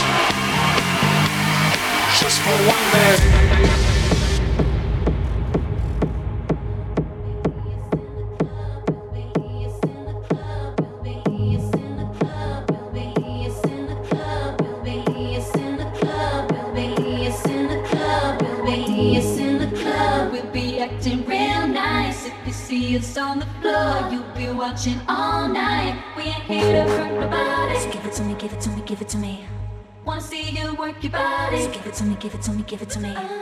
just 2.20 2.38
for 2.42 2.56
one 2.70 2.92
day. 2.92 3.42
see 22.72 22.96
us 22.96 23.18
on 23.18 23.38
the 23.40 23.46
floor, 23.60 24.08
you'll 24.10 24.31
be 24.46 24.52
watching 24.52 25.00
all 25.08 25.48
night. 25.48 26.02
We 26.16 26.24
ain't 26.24 26.42
here 26.44 26.84
to 26.84 26.90
hurt 26.90 27.20
nobody. 27.20 27.78
So 27.78 27.90
give 27.92 28.04
it 28.04 28.12
to 28.14 28.22
me, 28.24 28.34
give 28.34 28.52
it 28.52 28.60
to 28.60 28.70
me, 28.70 28.82
give 28.84 29.00
it 29.00 29.08
to 29.10 29.18
me. 29.18 29.46
Wanna 30.04 30.20
see 30.20 30.50
you 30.50 30.74
work 30.74 31.02
your 31.02 31.12
body. 31.12 31.62
So 31.62 31.70
give 31.70 31.86
it 31.86 31.94
to 31.94 32.04
me, 32.04 32.16
give 32.18 32.34
it 32.34 32.42
to 32.42 32.52
me, 32.52 32.62
give 32.66 32.82
it 32.82 32.90
to 32.90 33.00
me. 33.00 33.41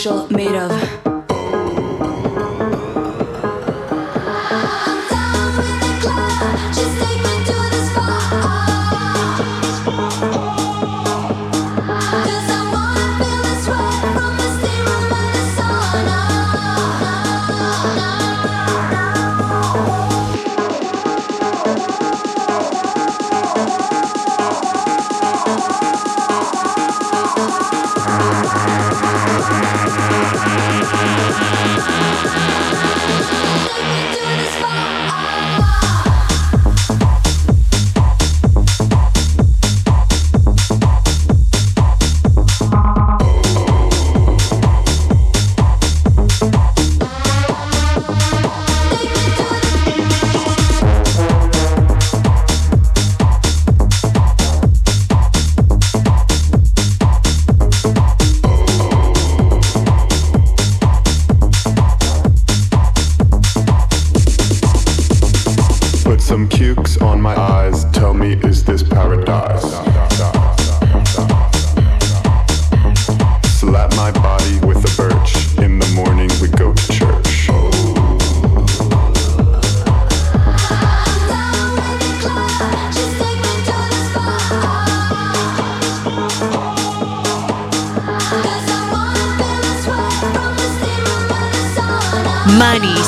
shot 0.00 0.30
me 0.30 0.49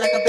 like 0.00 0.12
a 0.14 0.23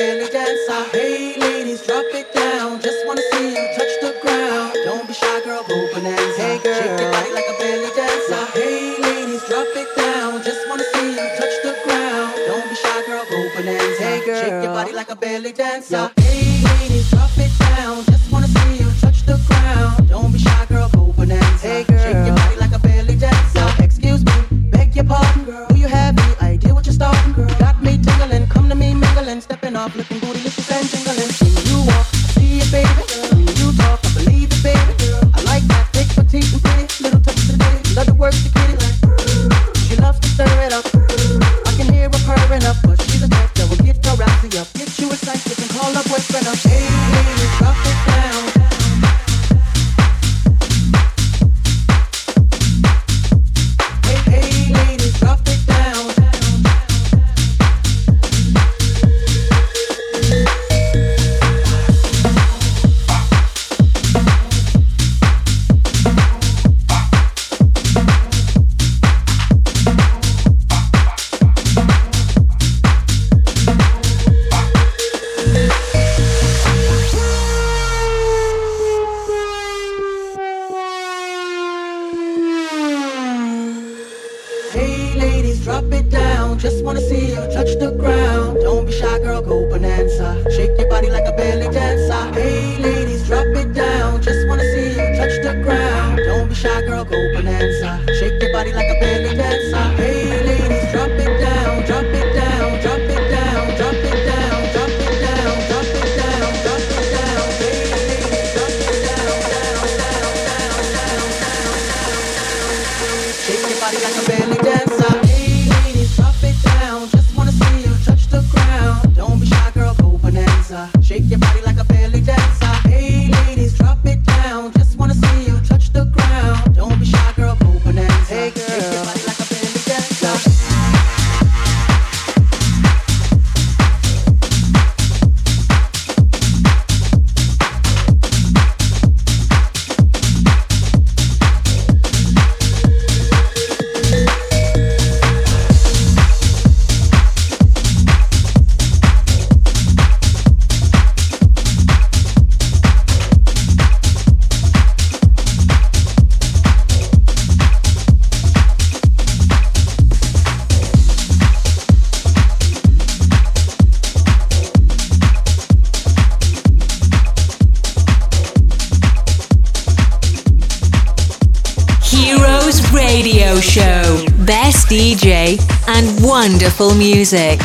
music. 177.06 177.65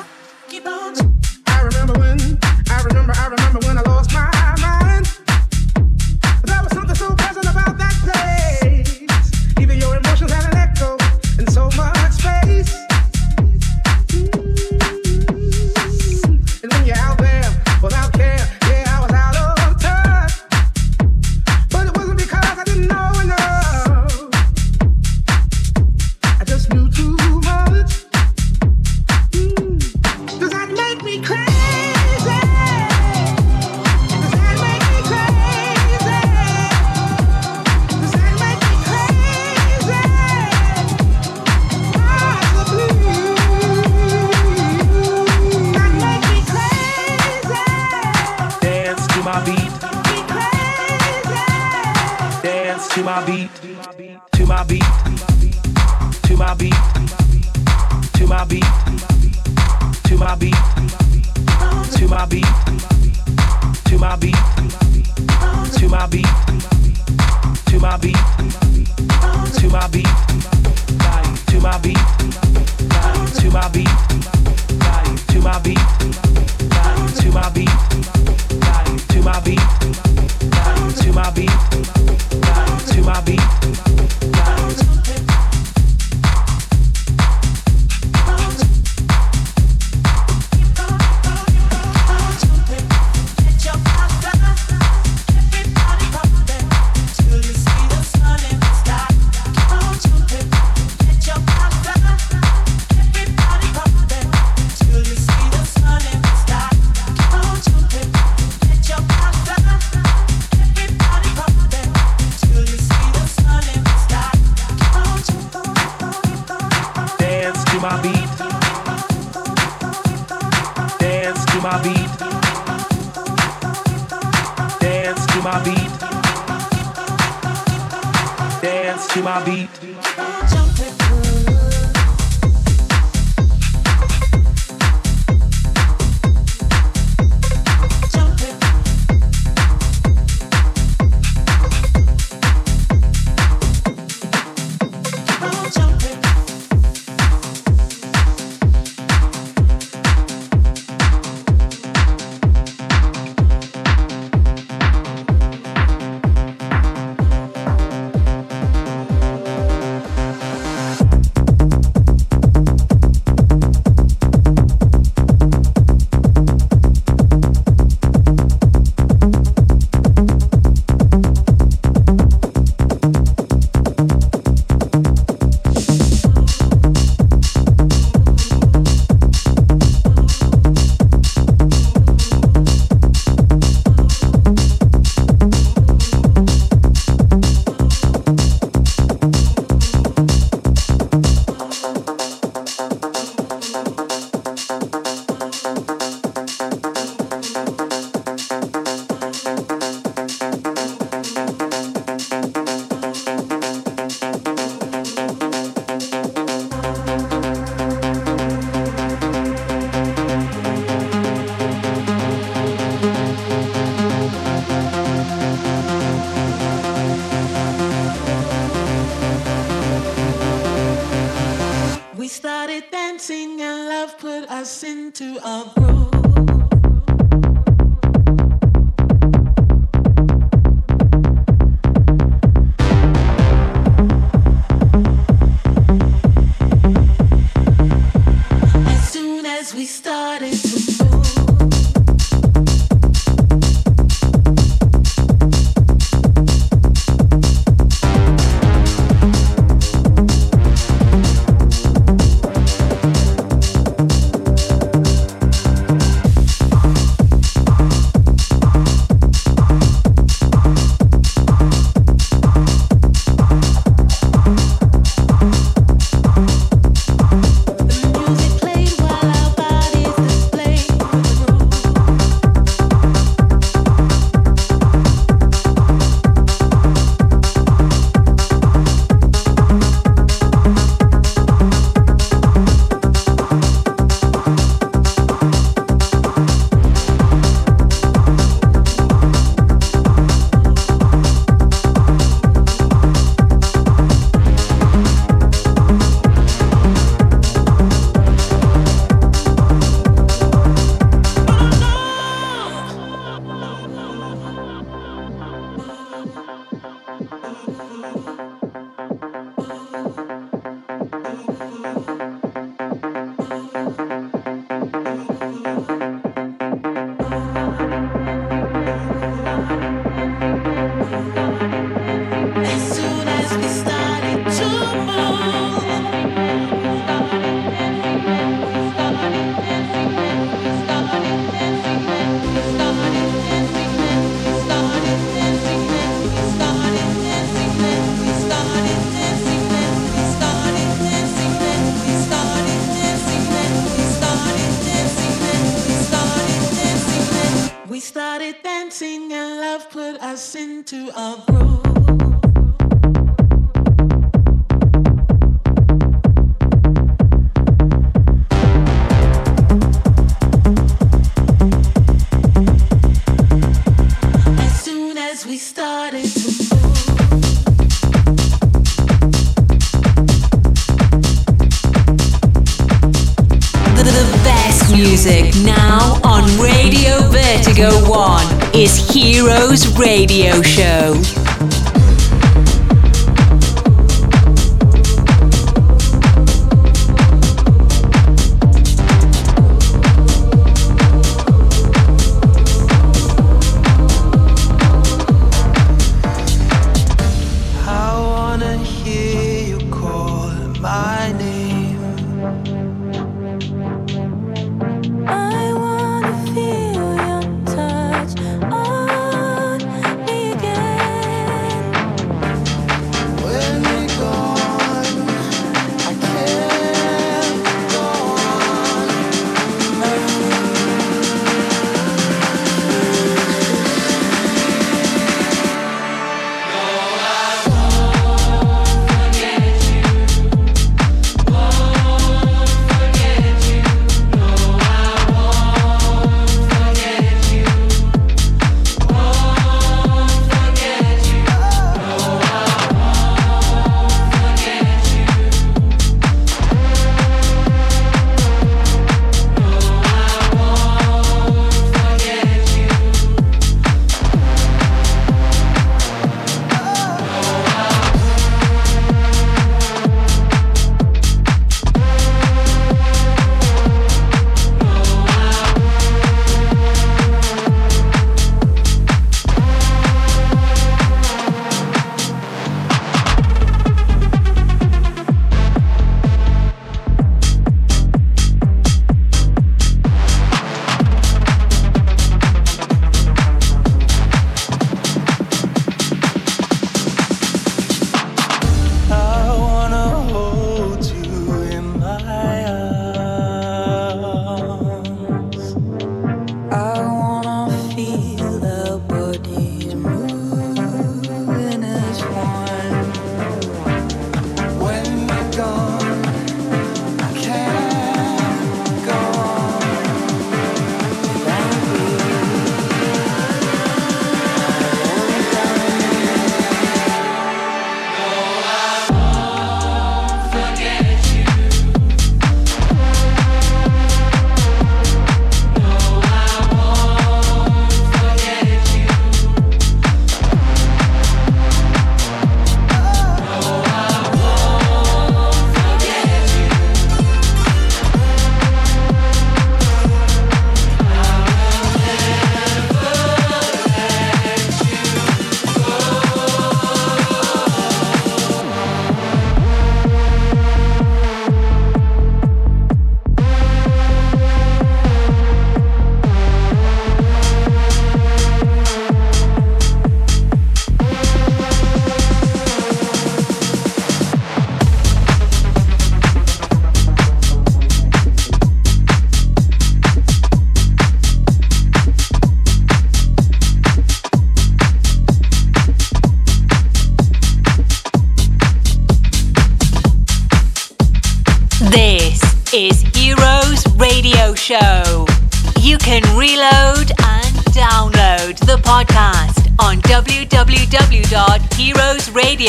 Radio 380.21 380.50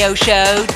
Show. 0.02 0.66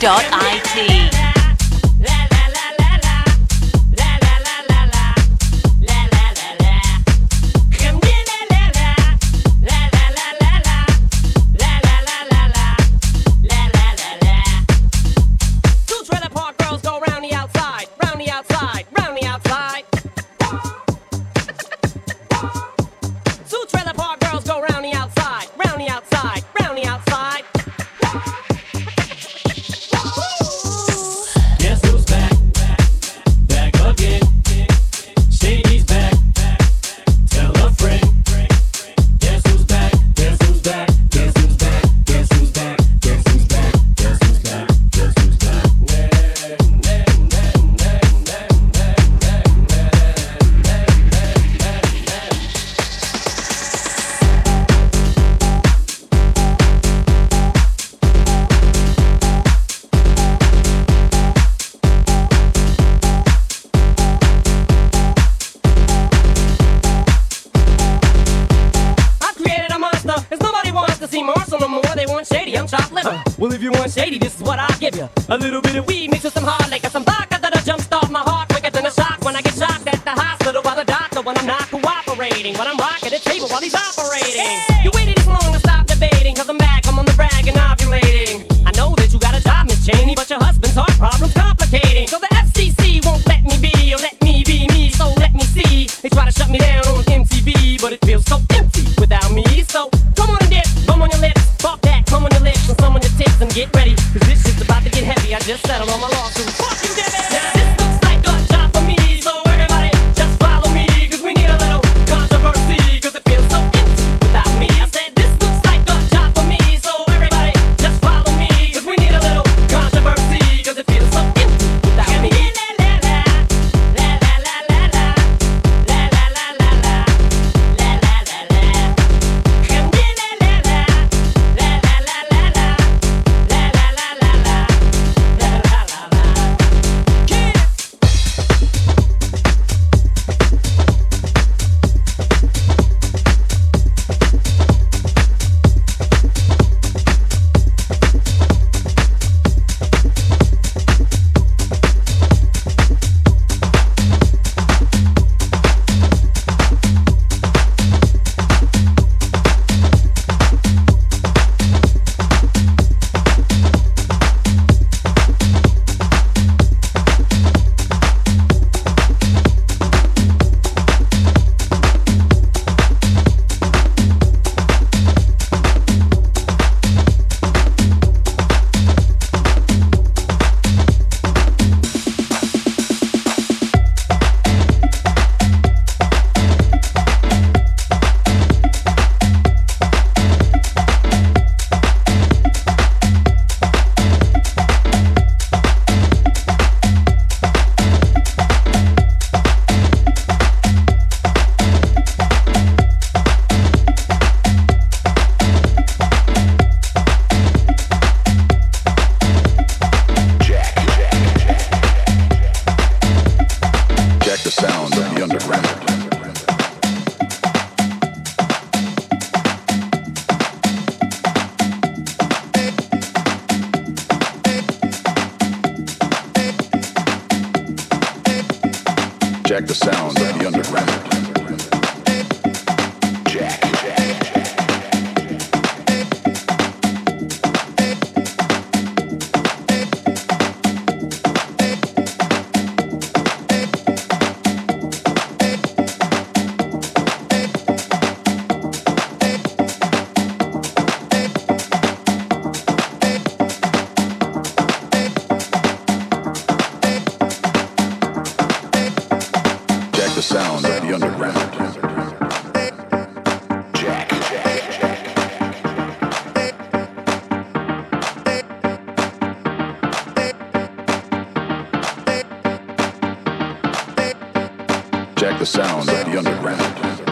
The 275.26 275.44
sound 275.44 275.90
of 275.90 276.04
the 276.06 276.18
underground. 276.18 277.05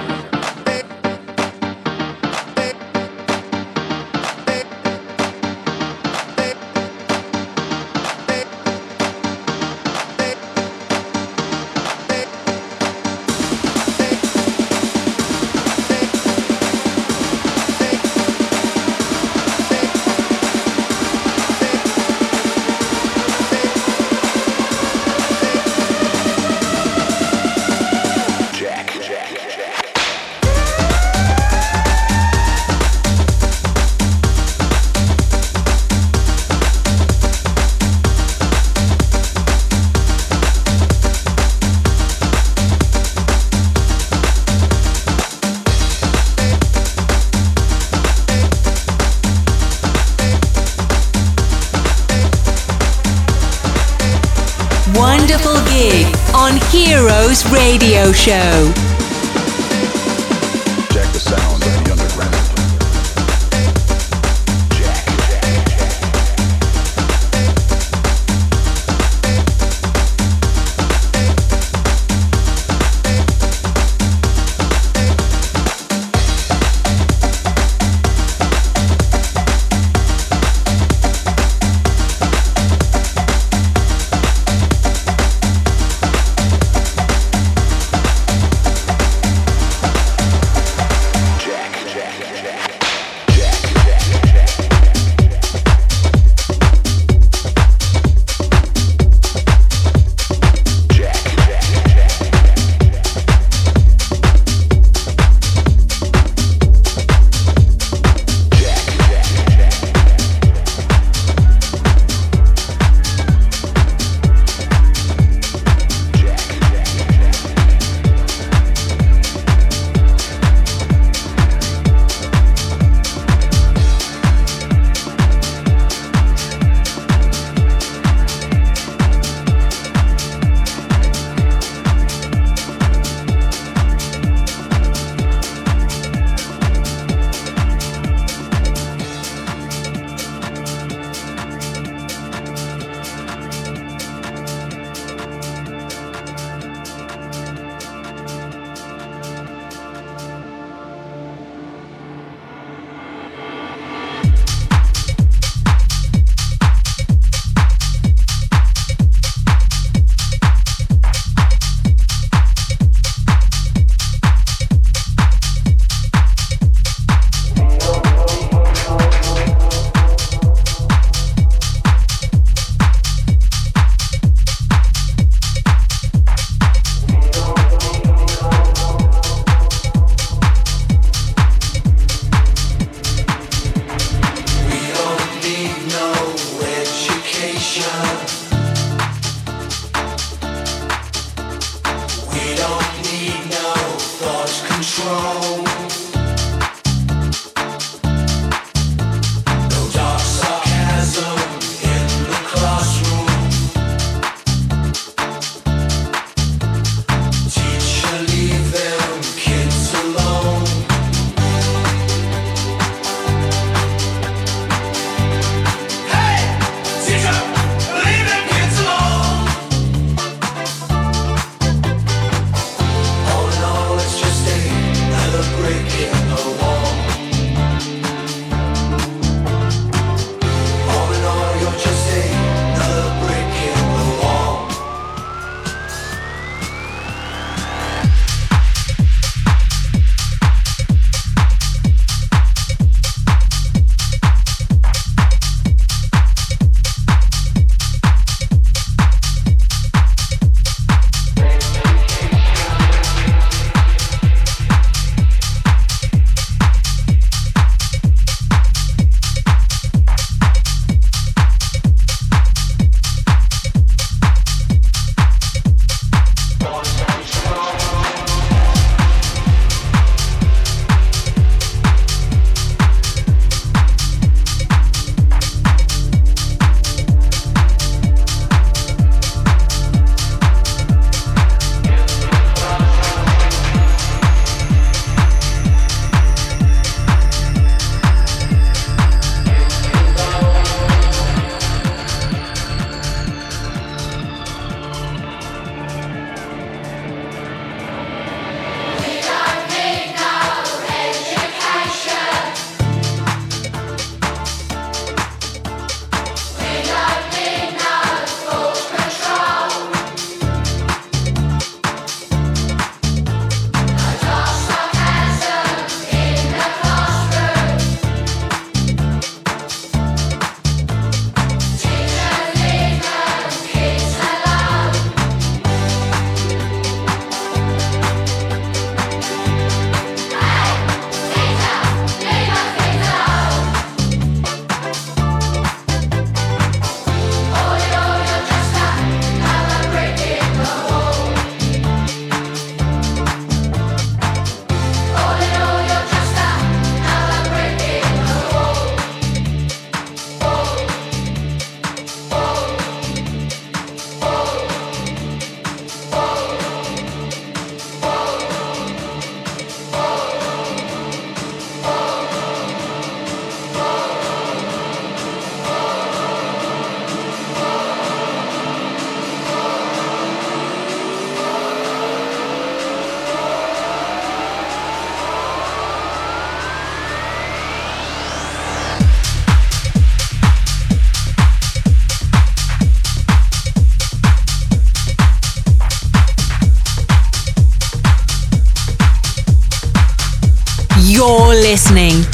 Show. 58.25 58.74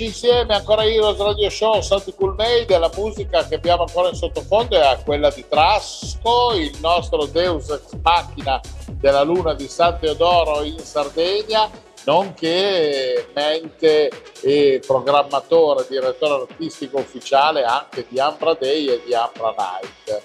Rieccoci 0.00 0.04
insieme, 0.04 0.54
ancora 0.54 0.84
Heroes 0.84 1.18
Radio 1.18 1.50
Show, 1.50 1.82
Santi 1.82 2.14
Cool 2.14 2.34
Made, 2.34 2.78
la 2.78 2.90
musica 2.96 3.46
che 3.46 3.56
abbiamo 3.56 3.82
ancora 3.82 4.08
in 4.08 4.14
sottofondo 4.14 4.80
è 4.80 4.98
quella 5.04 5.30
di 5.30 5.44
Trasco, 5.46 6.54
il 6.54 6.74
nostro 6.80 7.26
Deus 7.26 7.68
Ex 7.68 7.98
Machina 8.02 8.60
della 8.92 9.22
Luna 9.22 9.52
di 9.52 9.68
San 9.68 9.98
Teodoro 9.98 10.62
in 10.62 10.78
Sardegna, 10.78 11.68
nonché 12.04 13.28
mente 13.34 14.10
e 14.40 14.80
programmatore, 14.86 15.84
direttore 15.86 16.46
artistico 16.48 16.98
ufficiale 16.98 17.64
anche 17.64 18.06
di 18.08 18.18
Ambra 18.18 18.54
Day 18.54 18.86
e 18.86 19.02
di 19.04 19.12
Ambra 19.12 19.54
Night. 19.56 20.22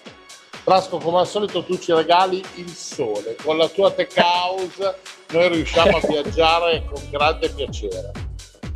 Trasco, 0.64 0.98
come 0.98 1.20
al 1.20 1.28
solito 1.28 1.64
tu 1.64 1.78
ci 1.78 1.92
regali 1.92 2.42
il 2.56 2.70
sole, 2.70 3.36
con 3.44 3.58
la 3.58 3.68
tua 3.68 3.92
tech 3.92 4.16
house 4.16 4.96
noi 5.32 5.50
riusciamo 5.50 5.98
a 5.98 6.02
viaggiare 6.08 6.86
con 6.90 7.02
grande 7.10 7.50
piacere. 7.50 8.25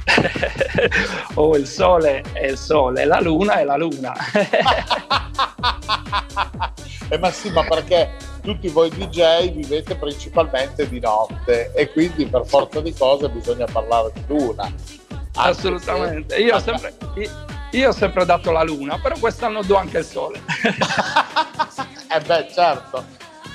oh, 1.35 1.55
il 1.55 1.67
sole 1.67 2.21
è 2.33 2.45
il 2.47 2.57
sole, 2.57 3.05
la 3.05 3.19
luna 3.19 3.55
è 3.59 3.63
la 3.63 3.75
luna. 3.77 4.13
Eh, 7.11 7.17
ma 7.17 7.31
sì, 7.31 7.49
ma 7.49 7.63
perché 7.63 8.11
tutti 8.43 8.67
voi 8.67 8.89
DJ 8.91 9.51
vivete 9.51 9.95
principalmente 9.95 10.87
di 10.87 10.99
notte 10.99 11.71
e 11.73 11.89
quindi 11.91 12.27
per 12.27 12.45
forza 12.45 12.81
di 12.81 12.93
cose 12.93 13.27
bisogna 13.29 13.65
parlare 13.65 14.11
di 14.13 14.21
luna. 14.27 14.71
Assolutamente. 15.33 16.35
se- 16.35 16.41
Io 16.41 16.55
ho 16.55 16.59
sempre, 16.59 16.93
io 17.71 17.89
ho 17.89 17.91
sempre 17.93 18.25
dato 18.25 18.51
la 18.51 18.61
luna, 18.61 18.99
però 19.01 19.15
quest'anno 19.19 19.63
do 19.63 19.75
anche 19.75 19.97
il 19.99 20.05
sole. 20.05 20.39
Eh 22.11 22.19
beh, 22.21 22.47
certo, 22.51 23.05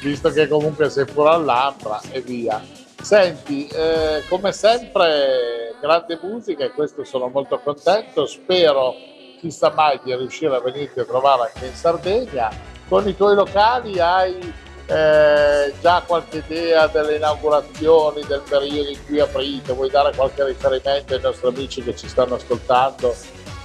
visto 0.00 0.30
che 0.30 0.46
comunque 0.46 0.88
sei 0.88 1.04
pure 1.06 1.30
all'Ambra 1.30 2.00
e 2.12 2.20
via. 2.20 2.62
Senti, 3.04 3.66
eh, 3.66 4.22
come 4.30 4.50
sempre, 4.52 5.74
grande 5.78 6.18
musica 6.22 6.64
e 6.64 6.70
questo 6.70 7.04
sono 7.04 7.28
molto 7.28 7.60
contento. 7.60 8.24
Spero, 8.24 8.94
chissà 9.38 9.70
mai, 9.74 10.00
di 10.02 10.16
riuscire 10.16 10.56
a 10.56 10.60
venirti 10.60 11.00
a 11.00 11.04
trovare 11.04 11.52
anche 11.52 11.66
in 11.66 11.74
Sardegna. 11.74 12.48
Con 12.88 13.06
i 13.06 13.14
tuoi 13.14 13.34
locali 13.34 14.00
hai 14.00 14.38
eh, 14.86 15.74
già 15.82 16.02
qualche 16.06 16.42
idea 16.48 16.86
delle 16.86 17.16
inaugurazioni, 17.16 18.24
del 18.26 18.42
periodo 18.48 18.88
in 18.88 18.98
cui 19.06 19.20
aprite? 19.20 19.74
Vuoi 19.74 19.90
dare 19.90 20.16
qualche 20.16 20.42
riferimento 20.42 21.14
ai 21.14 21.20
nostri 21.20 21.48
amici 21.48 21.82
che 21.82 21.94
ci 21.94 22.08
stanno 22.08 22.36
ascoltando? 22.36 23.14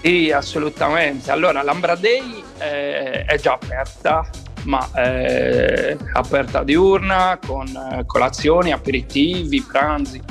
Sì, 0.02 0.32
assolutamente. 0.32 1.32
Allora, 1.32 1.64
l'Ambra 1.64 1.96
Day 1.96 2.44
eh, 2.58 3.24
è 3.24 3.38
già 3.38 3.54
aperta, 3.54 4.30
ma 4.64 4.90
è 4.94 5.96
aperta 6.14 6.64
diurna 6.64 7.40
con 7.46 7.68
eh, 7.68 8.04
colazioni, 8.06 8.72
aperitivi, 8.72 9.62
pranzi. 9.62 10.22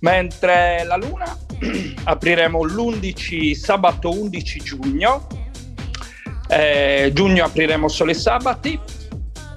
Mentre 0.00 0.84
la 0.84 0.96
Luna 0.96 1.36
apriremo 2.04 2.64
l'11 2.64 3.54
sabato 3.54 4.10
11 4.10 4.60
giugno. 4.60 5.26
Eh, 6.48 7.10
giugno 7.14 7.44
apriremo 7.44 7.88
solo 7.88 8.10
i 8.10 8.14
sabati. 8.14 8.78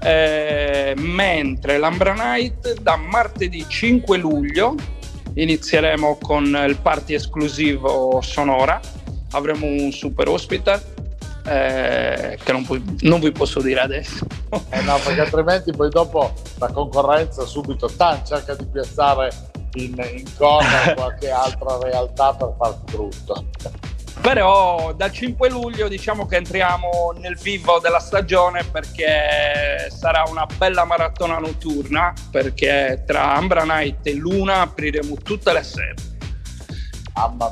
eh, 0.01 0.93
mentre 0.97 1.77
l'Ambra 1.77 2.13
Night 2.13 2.79
da 2.81 2.95
martedì 2.95 3.65
5 3.67 4.17
luglio 4.17 4.75
inizieremo 5.33 6.17
con 6.21 6.45
il 6.45 6.77
party 6.77 7.15
esclusivo 7.15 8.19
Sonora 8.21 8.79
avremo 9.31 9.65
un 9.65 9.91
super 9.91 10.27
ospite 10.27 10.94
eh, 11.45 12.37
che 12.43 12.51
non, 12.51 12.65
pu- 12.65 12.81
non 13.01 13.19
vi 13.19 13.31
posso 13.31 13.61
dire 13.61 13.81
adesso. 13.81 14.25
Eh 14.69 14.81
no, 14.81 14.97
perché 15.03 15.21
altrimenti 15.21 15.71
poi 15.71 15.89
dopo 15.89 16.33
la 16.57 16.71
concorrenza 16.71 17.45
subito 17.45 17.87
tan, 17.87 18.25
cerca 18.25 18.55
di 18.55 18.65
piazzare 18.65 19.29
in, 19.75 19.95
in 20.15 20.25
corda 20.35 20.93
qualche 20.95 21.29
altra 21.29 21.77
realtà 21.81 22.33
per 22.33 22.53
farti 22.57 22.91
brutto. 22.91 23.45
Però 24.21 24.93
dal 24.93 25.11
5 25.11 25.49
luglio 25.49 25.87
diciamo 25.87 26.25
che 26.25 26.37
entriamo 26.37 27.13
nel 27.17 27.37
vivo 27.37 27.79
della 27.79 27.99
stagione 27.99 28.63
perché 28.63 29.89
sarà 29.95 30.23
una 30.27 30.47
bella 30.57 30.83
maratona 30.85 31.37
notturna 31.37 32.11
perché 32.31 33.03
tra 33.05 33.35
Ambra 33.35 33.63
Night 33.65 34.07
e 34.07 34.15
Luna 34.15 34.61
apriremo 34.61 35.15
tutte 35.17 35.53
le 35.53 35.63
sere 35.63 35.93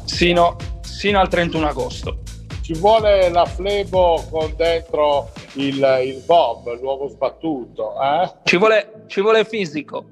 sino, 0.05 0.55
sino 0.81 1.19
al 1.19 1.29
31 1.29 1.67
agosto. 1.67 2.22
Ci 2.63 2.75
vuole 2.75 3.29
la 3.29 3.43
flebo 3.43 4.23
con 4.31 4.53
dentro 4.55 5.29
il, 5.55 5.99
il 6.05 6.23
bob, 6.25 6.79
l'uovo 6.79 7.09
sbattuto, 7.09 7.93
eh? 8.01 8.31
Ci 8.43 8.55
vuole, 8.55 9.03
ci 9.07 9.19
vuole 9.19 9.43
fisico. 9.43 10.05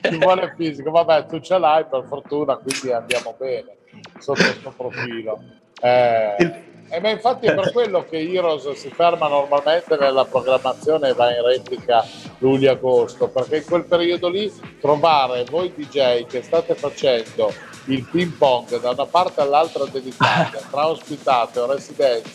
Ci 0.00 0.16
vuole 0.18 0.54
fisico, 0.56 0.92
vabbè, 0.92 1.26
tu 1.26 1.40
ce 1.40 1.58
l'hai 1.58 1.84
per 1.90 2.04
fortuna, 2.06 2.54
quindi 2.58 2.92
andiamo 2.92 3.34
bene 3.36 3.78
sotto 4.20 4.40
questo 4.40 4.72
profilo. 4.76 5.42
Eh, 5.82 6.68
eh, 6.90 7.00
ma 7.00 7.10
infatti 7.10 7.46
è 7.46 7.54
per 7.56 7.72
quello 7.72 8.04
che 8.08 8.18
Heroes 8.18 8.70
si 8.72 8.90
ferma 8.90 9.26
normalmente 9.26 9.96
nella 9.96 10.24
programmazione 10.24 11.08
e 11.08 11.14
va 11.14 11.34
in 11.34 11.44
replica 11.44 12.04
luglio-agosto, 12.38 13.28
perché 13.30 13.56
in 13.56 13.64
quel 13.64 13.84
periodo 13.84 14.28
lì 14.28 14.52
trovare 14.80 15.44
voi 15.50 15.72
DJ 15.74 16.24
che 16.26 16.42
state 16.42 16.76
facendo 16.76 17.52
il 17.86 18.04
ping 18.04 18.32
pong 18.32 18.80
da 18.80 18.90
una 18.90 19.06
parte 19.06 19.40
all'altra 19.40 19.84
dedicata, 19.84 20.58
tra 20.70 20.88
ospitate 20.88 21.58
o 21.60 21.72
residenze 21.72 22.30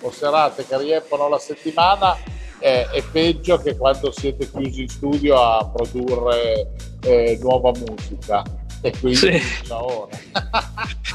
o 0.00 0.10
serate 0.10 0.66
che 0.66 0.78
riempiono 0.78 1.28
la 1.28 1.38
settimana, 1.38 2.16
è, 2.58 2.86
è 2.90 3.02
peggio 3.10 3.58
che 3.58 3.76
quando 3.76 4.12
siete 4.12 4.50
chiusi 4.50 4.82
in 4.82 4.88
studio 4.88 5.40
a 5.40 5.66
produrre 5.68 6.68
eh, 7.02 7.38
nuova 7.40 7.72
musica. 7.72 8.42
E 8.82 8.92
quindi 8.98 9.16
Sì. 9.16 9.42
ciao. 9.64 10.08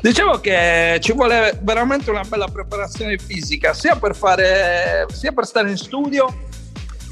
Diciamo 0.00 0.38
che 0.38 0.98
ci 1.00 1.12
vuole 1.12 1.58
veramente 1.62 2.10
una 2.10 2.22
bella 2.22 2.46
preparazione 2.46 3.18
fisica, 3.18 3.72
sia 3.72 3.96
per 3.96 4.14
fare, 4.14 5.06
sia 5.10 5.32
per 5.32 5.46
stare 5.46 5.70
in 5.70 5.76
studio, 5.76 6.26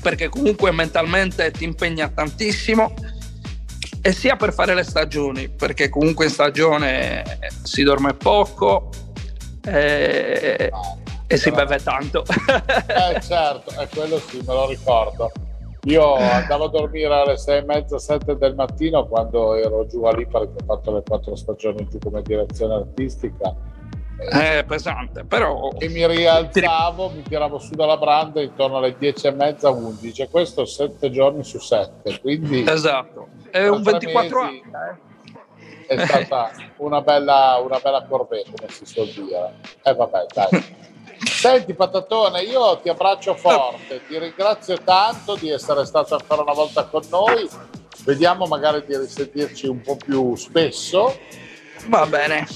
perché 0.03 0.29
comunque 0.29 0.71
mentalmente 0.71 1.51
ti 1.51 1.65
impegna 1.65 2.09
tantissimo, 2.09 2.95
e 4.07 4.13
sia 4.13 4.37
per 4.37 4.53
fare 4.53 4.75
le 4.75 4.83
stagioni, 4.83 5.49
perché 5.49 5.89
comunque 5.89 6.27
in 6.27 6.31
stagione 6.31 7.39
si 7.63 7.83
dorme 7.83 8.13
poco 8.13 8.91
e, 9.65 10.71
e 11.27 11.37
si 11.39 11.51
beve 11.51 11.79
tanto. 11.83 12.23
Eh 12.23 13.19
certo, 13.23 13.71
è 13.71 13.89
quello 13.89 14.19
sì, 14.19 14.37
me 14.47 14.53
lo 14.53 14.69
ricordo. 14.69 15.33
Io 15.85 16.17
andavo 16.17 16.65
a 16.65 16.69
dormire 16.69 17.15
alle 17.15 17.39
sei 17.39 17.61
e 17.61 17.65
mezza, 17.65 17.99
sette 17.99 18.37
del 18.37 18.55
mattino 18.55 19.07
quando 19.07 19.55
ero 19.55 19.87
giù 19.87 20.05
a 20.05 20.13
lì 20.13 20.27
perché 20.27 20.53
ho 20.61 20.65
fatto 20.67 20.93
le 20.93 21.03
quattro 21.03 21.35
stagioni 21.35 21.89
giù 21.89 21.99
come 21.99 22.21
direzione 22.21 22.75
artistica 22.75 23.55
È 24.17 24.65
pesante, 24.67 25.25
però 25.25 25.71
e 25.79 25.89
mi 25.89 26.07
rialzavo, 26.07 27.11
mi 27.11 27.23
tiravo 27.23 27.59
su 27.59 27.75
dalla 27.75 27.97
branda 27.97 28.41
intorno 28.41 28.79
alle 28.79 28.97
dieci 28.97 29.27
e 29.27 29.33
mezza, 29.33 29.71
undici 29.71 30.23
e 30.23 30.29
questo 30.31 30.65
sette 30.65 31.11
giorni 31.11 31.45
su 31.45 31.59
sette, 31.59 32.21
quindi 32.21 32.65
esatto, 32.67 33.29
è 33.51 33.67
un 33.67 33.83
Tra 33.83 33.99
tre 33.99 34.13
24 34.13 34.43
mesi. 34.45 34.63
anni. 34.73 34.99
eh. 35.87 35.95
è 35.95 36.07
stata 36.07 36.51
una 36.77 37.01
bella, 37.03 37.61
una 37.63 37.79
bella 37.79 38.05
corvée, 38.09 38.45
come 38.45 38.71
si 38.71 38.87
suol 38.87 39.09
dire. 39.09 39.55
E 39.83 39.95
vabbè, 39.95 40.27
dai. 40.33 40.83
Senti 41.25 41.75
Patatone, 41.75 42.43
io 42.43 42.79
ti 42.79 42.89
abbraccio 42.89 43.35
forte, 43.35 44.01
ti 44.07 44.19
ringrazio 44.19 44.79
tanto 44.83 45.37
di 45.37 45.51
essere 45.51 45.85
stato 45.85 46.15
ancora 46.15 46.43
una 46.43 46.55
volta 46.55 46.85
con 46.85 47.03
noi. 47.11 47.49
Vediamo 48.05 48.47
magari 48.47 48.85
di 48.87 48.97
risentirci 48.97 49.67
un 49.67 49.81
po' 49.81 49.97
più 49.97 50.35
spesso 50.37 51.15
Va 51.89 52.07
bene. 52.07 52.47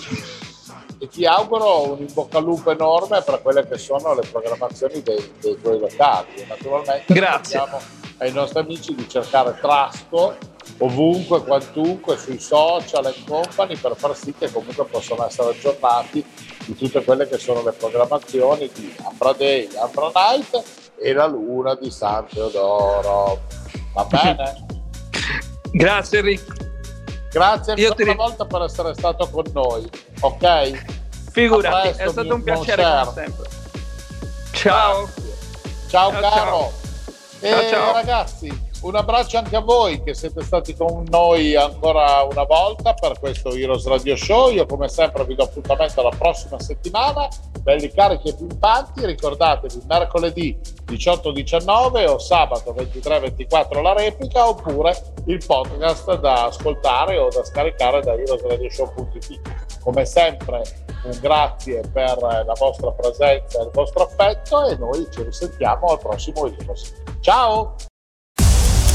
E 0.99 1.09
ti 1.09 1.25
auguro 1.25 1.93
un 1.93 2.01
in 2.01 2.13
bocca 2.13 2.39
al 2.39 2.45
lupo 2.45 2.71
enorme 2.71 3.23
per 3.23 3.41
quelle 3.43 3.67
che 3.67 3.79
sono 3.79 4.15
le 4.15 4.27
programmazioni 4.31 5.03
dei, 5.03 5.33
dei 5.41 5.61
tuoi 5.61 5.79
locali. 5.79 6.35
E 6.35 6.47
Naturalmente 6.49 7.13
Grazie. 7.13 7.59
chiediamo 7.59 7.81
ai 8.19 8.33
nostri 8.33 8.61
amici 8.61 8.95
di 8.95 9.09
cercare 9.09 9.57
Trasco 9.61 10.37
ovunque, 10.79 11.43
quantunque, 11.43 12.17
sui 12.17 12.39
social 12.39 13.07
e 13.07 13.15
company 13.27 13.77
per 13.77 13.97
far 13.97 14.17
sì 14.17 14.35
che 14.37 14.51
comunque 14.51 14.85
possano 14.85 15.27
essere 15.27 15.51
aggiornati 15.51 16.25
di 16.67 16.75
tutte 16.77 17.03
quelle 17.03 17.27
che 17.29 17.39
sono 17.39 17.63
le 17.63 17.73
programmazioni 17.73 18.71
di 18.73 18.95
Ambra 19.05 19.33
Day, 19.33 19.69
Ambra 19.77 20.11
Night 20.15 20.63
e 21.01 21.13
la 21.13 21.27
Luna 21.27 21.75
di 21.75 21.91
San 21.91 22.27
Teodoro. 22.27 23.41
Va 23.95 24.05
bene? 24.11 24.67
Grazie 25.73 26.19
Enrico. 26.19 26.68
Grazie 27.39 27.73
ancora 27.73 27.95
ti 27.95 28.03
una 28.03 28.15
volta 28.15 28.45
per 28.45 28.63
essere 28.63 28.95
stato 28.95 29.29
con 29.31 29.45
noi, 29.53 29.89
ok? 30.21 30.85
Figurati, 31.31 31.89
presto, 31.89 32.03
è 32.03 32.09
stato 32.09 32.35
un 32.35 32.43
piacere 32.43 32.83
come 32.83 33.13
sempre. 33.15 33.49
Ciao. 34.53 35.09
Ciao, 35.89 36.11
Ciao, 36.11 36.21
caro. 36.21 36.31
ciao. 36.31 36.73
E 37.41 37.49
Ciao, 37.51 37.69
ciao. 37.69 37.93
ragazzi, 37.93 38.68
un 38.83 38.95
abbraccio 38.95 39.39
anche 39.39 39.57
a 39.57 39.61
voi 39.61 40.03
che 40.03 40.15
siete 40.15 40.43
stati 40.43 40.75
con 40.75 41.05
noi 41.09 41.57
ancora 41.57 42.23
una 42.23 42.45
volta 42.45 42.95
per 42.95 43.19
questo 43.19 43.53
Heroes 43.53 43.87
Radio 43.87 44.15
Show. 44.17 44.51
Io 44.51 44.67
come 44.67 44.89
sempre 44.89 45.25
vi 45.25 45.35
do 45.35 45.45
appuntamento 45.45 46.03
la 46.03 46.13
prossima 46.17 46.61
settimana, 46.61 47.29
belli 47.61 47.91
carichi 47.91 48.29
e 48.29 48.35
pimpanti. 48.35 49.05
Ricordatevi 49.05 49.83
mercoledì 49.87 50.59
18-19 50.87 52.09
o 52.09 52.19
sabato 52.19 52.73
23-24 52.73 53.83
la 53.83 53.95
replica 53.95 54.49
oppure 54.49 54.97
il 55.27 55.43
podcast 55.45 56.19
da 56.21 56.45
ascoltare 56.47 57.19
o 57.19 57.29
da 57.29 57.45
scaricare 57.45 58.01
da 58.01 58.15
heroesradioshow.it. 58.15 59.41
come 59.81 60.05
sempre 60.05 60.63
un 61.05 61.19
grazie 61.21 61.83
per 61.93 62.19
la 62.21 62.55
vostra 62.59 62.91
presenza 62.93 63.61
e 63.61 63.63
il 63.65 63.71
vostro 63.73 64.05
affetto 64.05 64.67
e 64.67 64.77
noi 64.77 65.07
ci 65.11 65.23
risentiamo 65.23 65.87
al 65.89 65.99
prossimo 65.99 66.47
Heroes. 66.47 66.95
Ciao! 67.21 67.75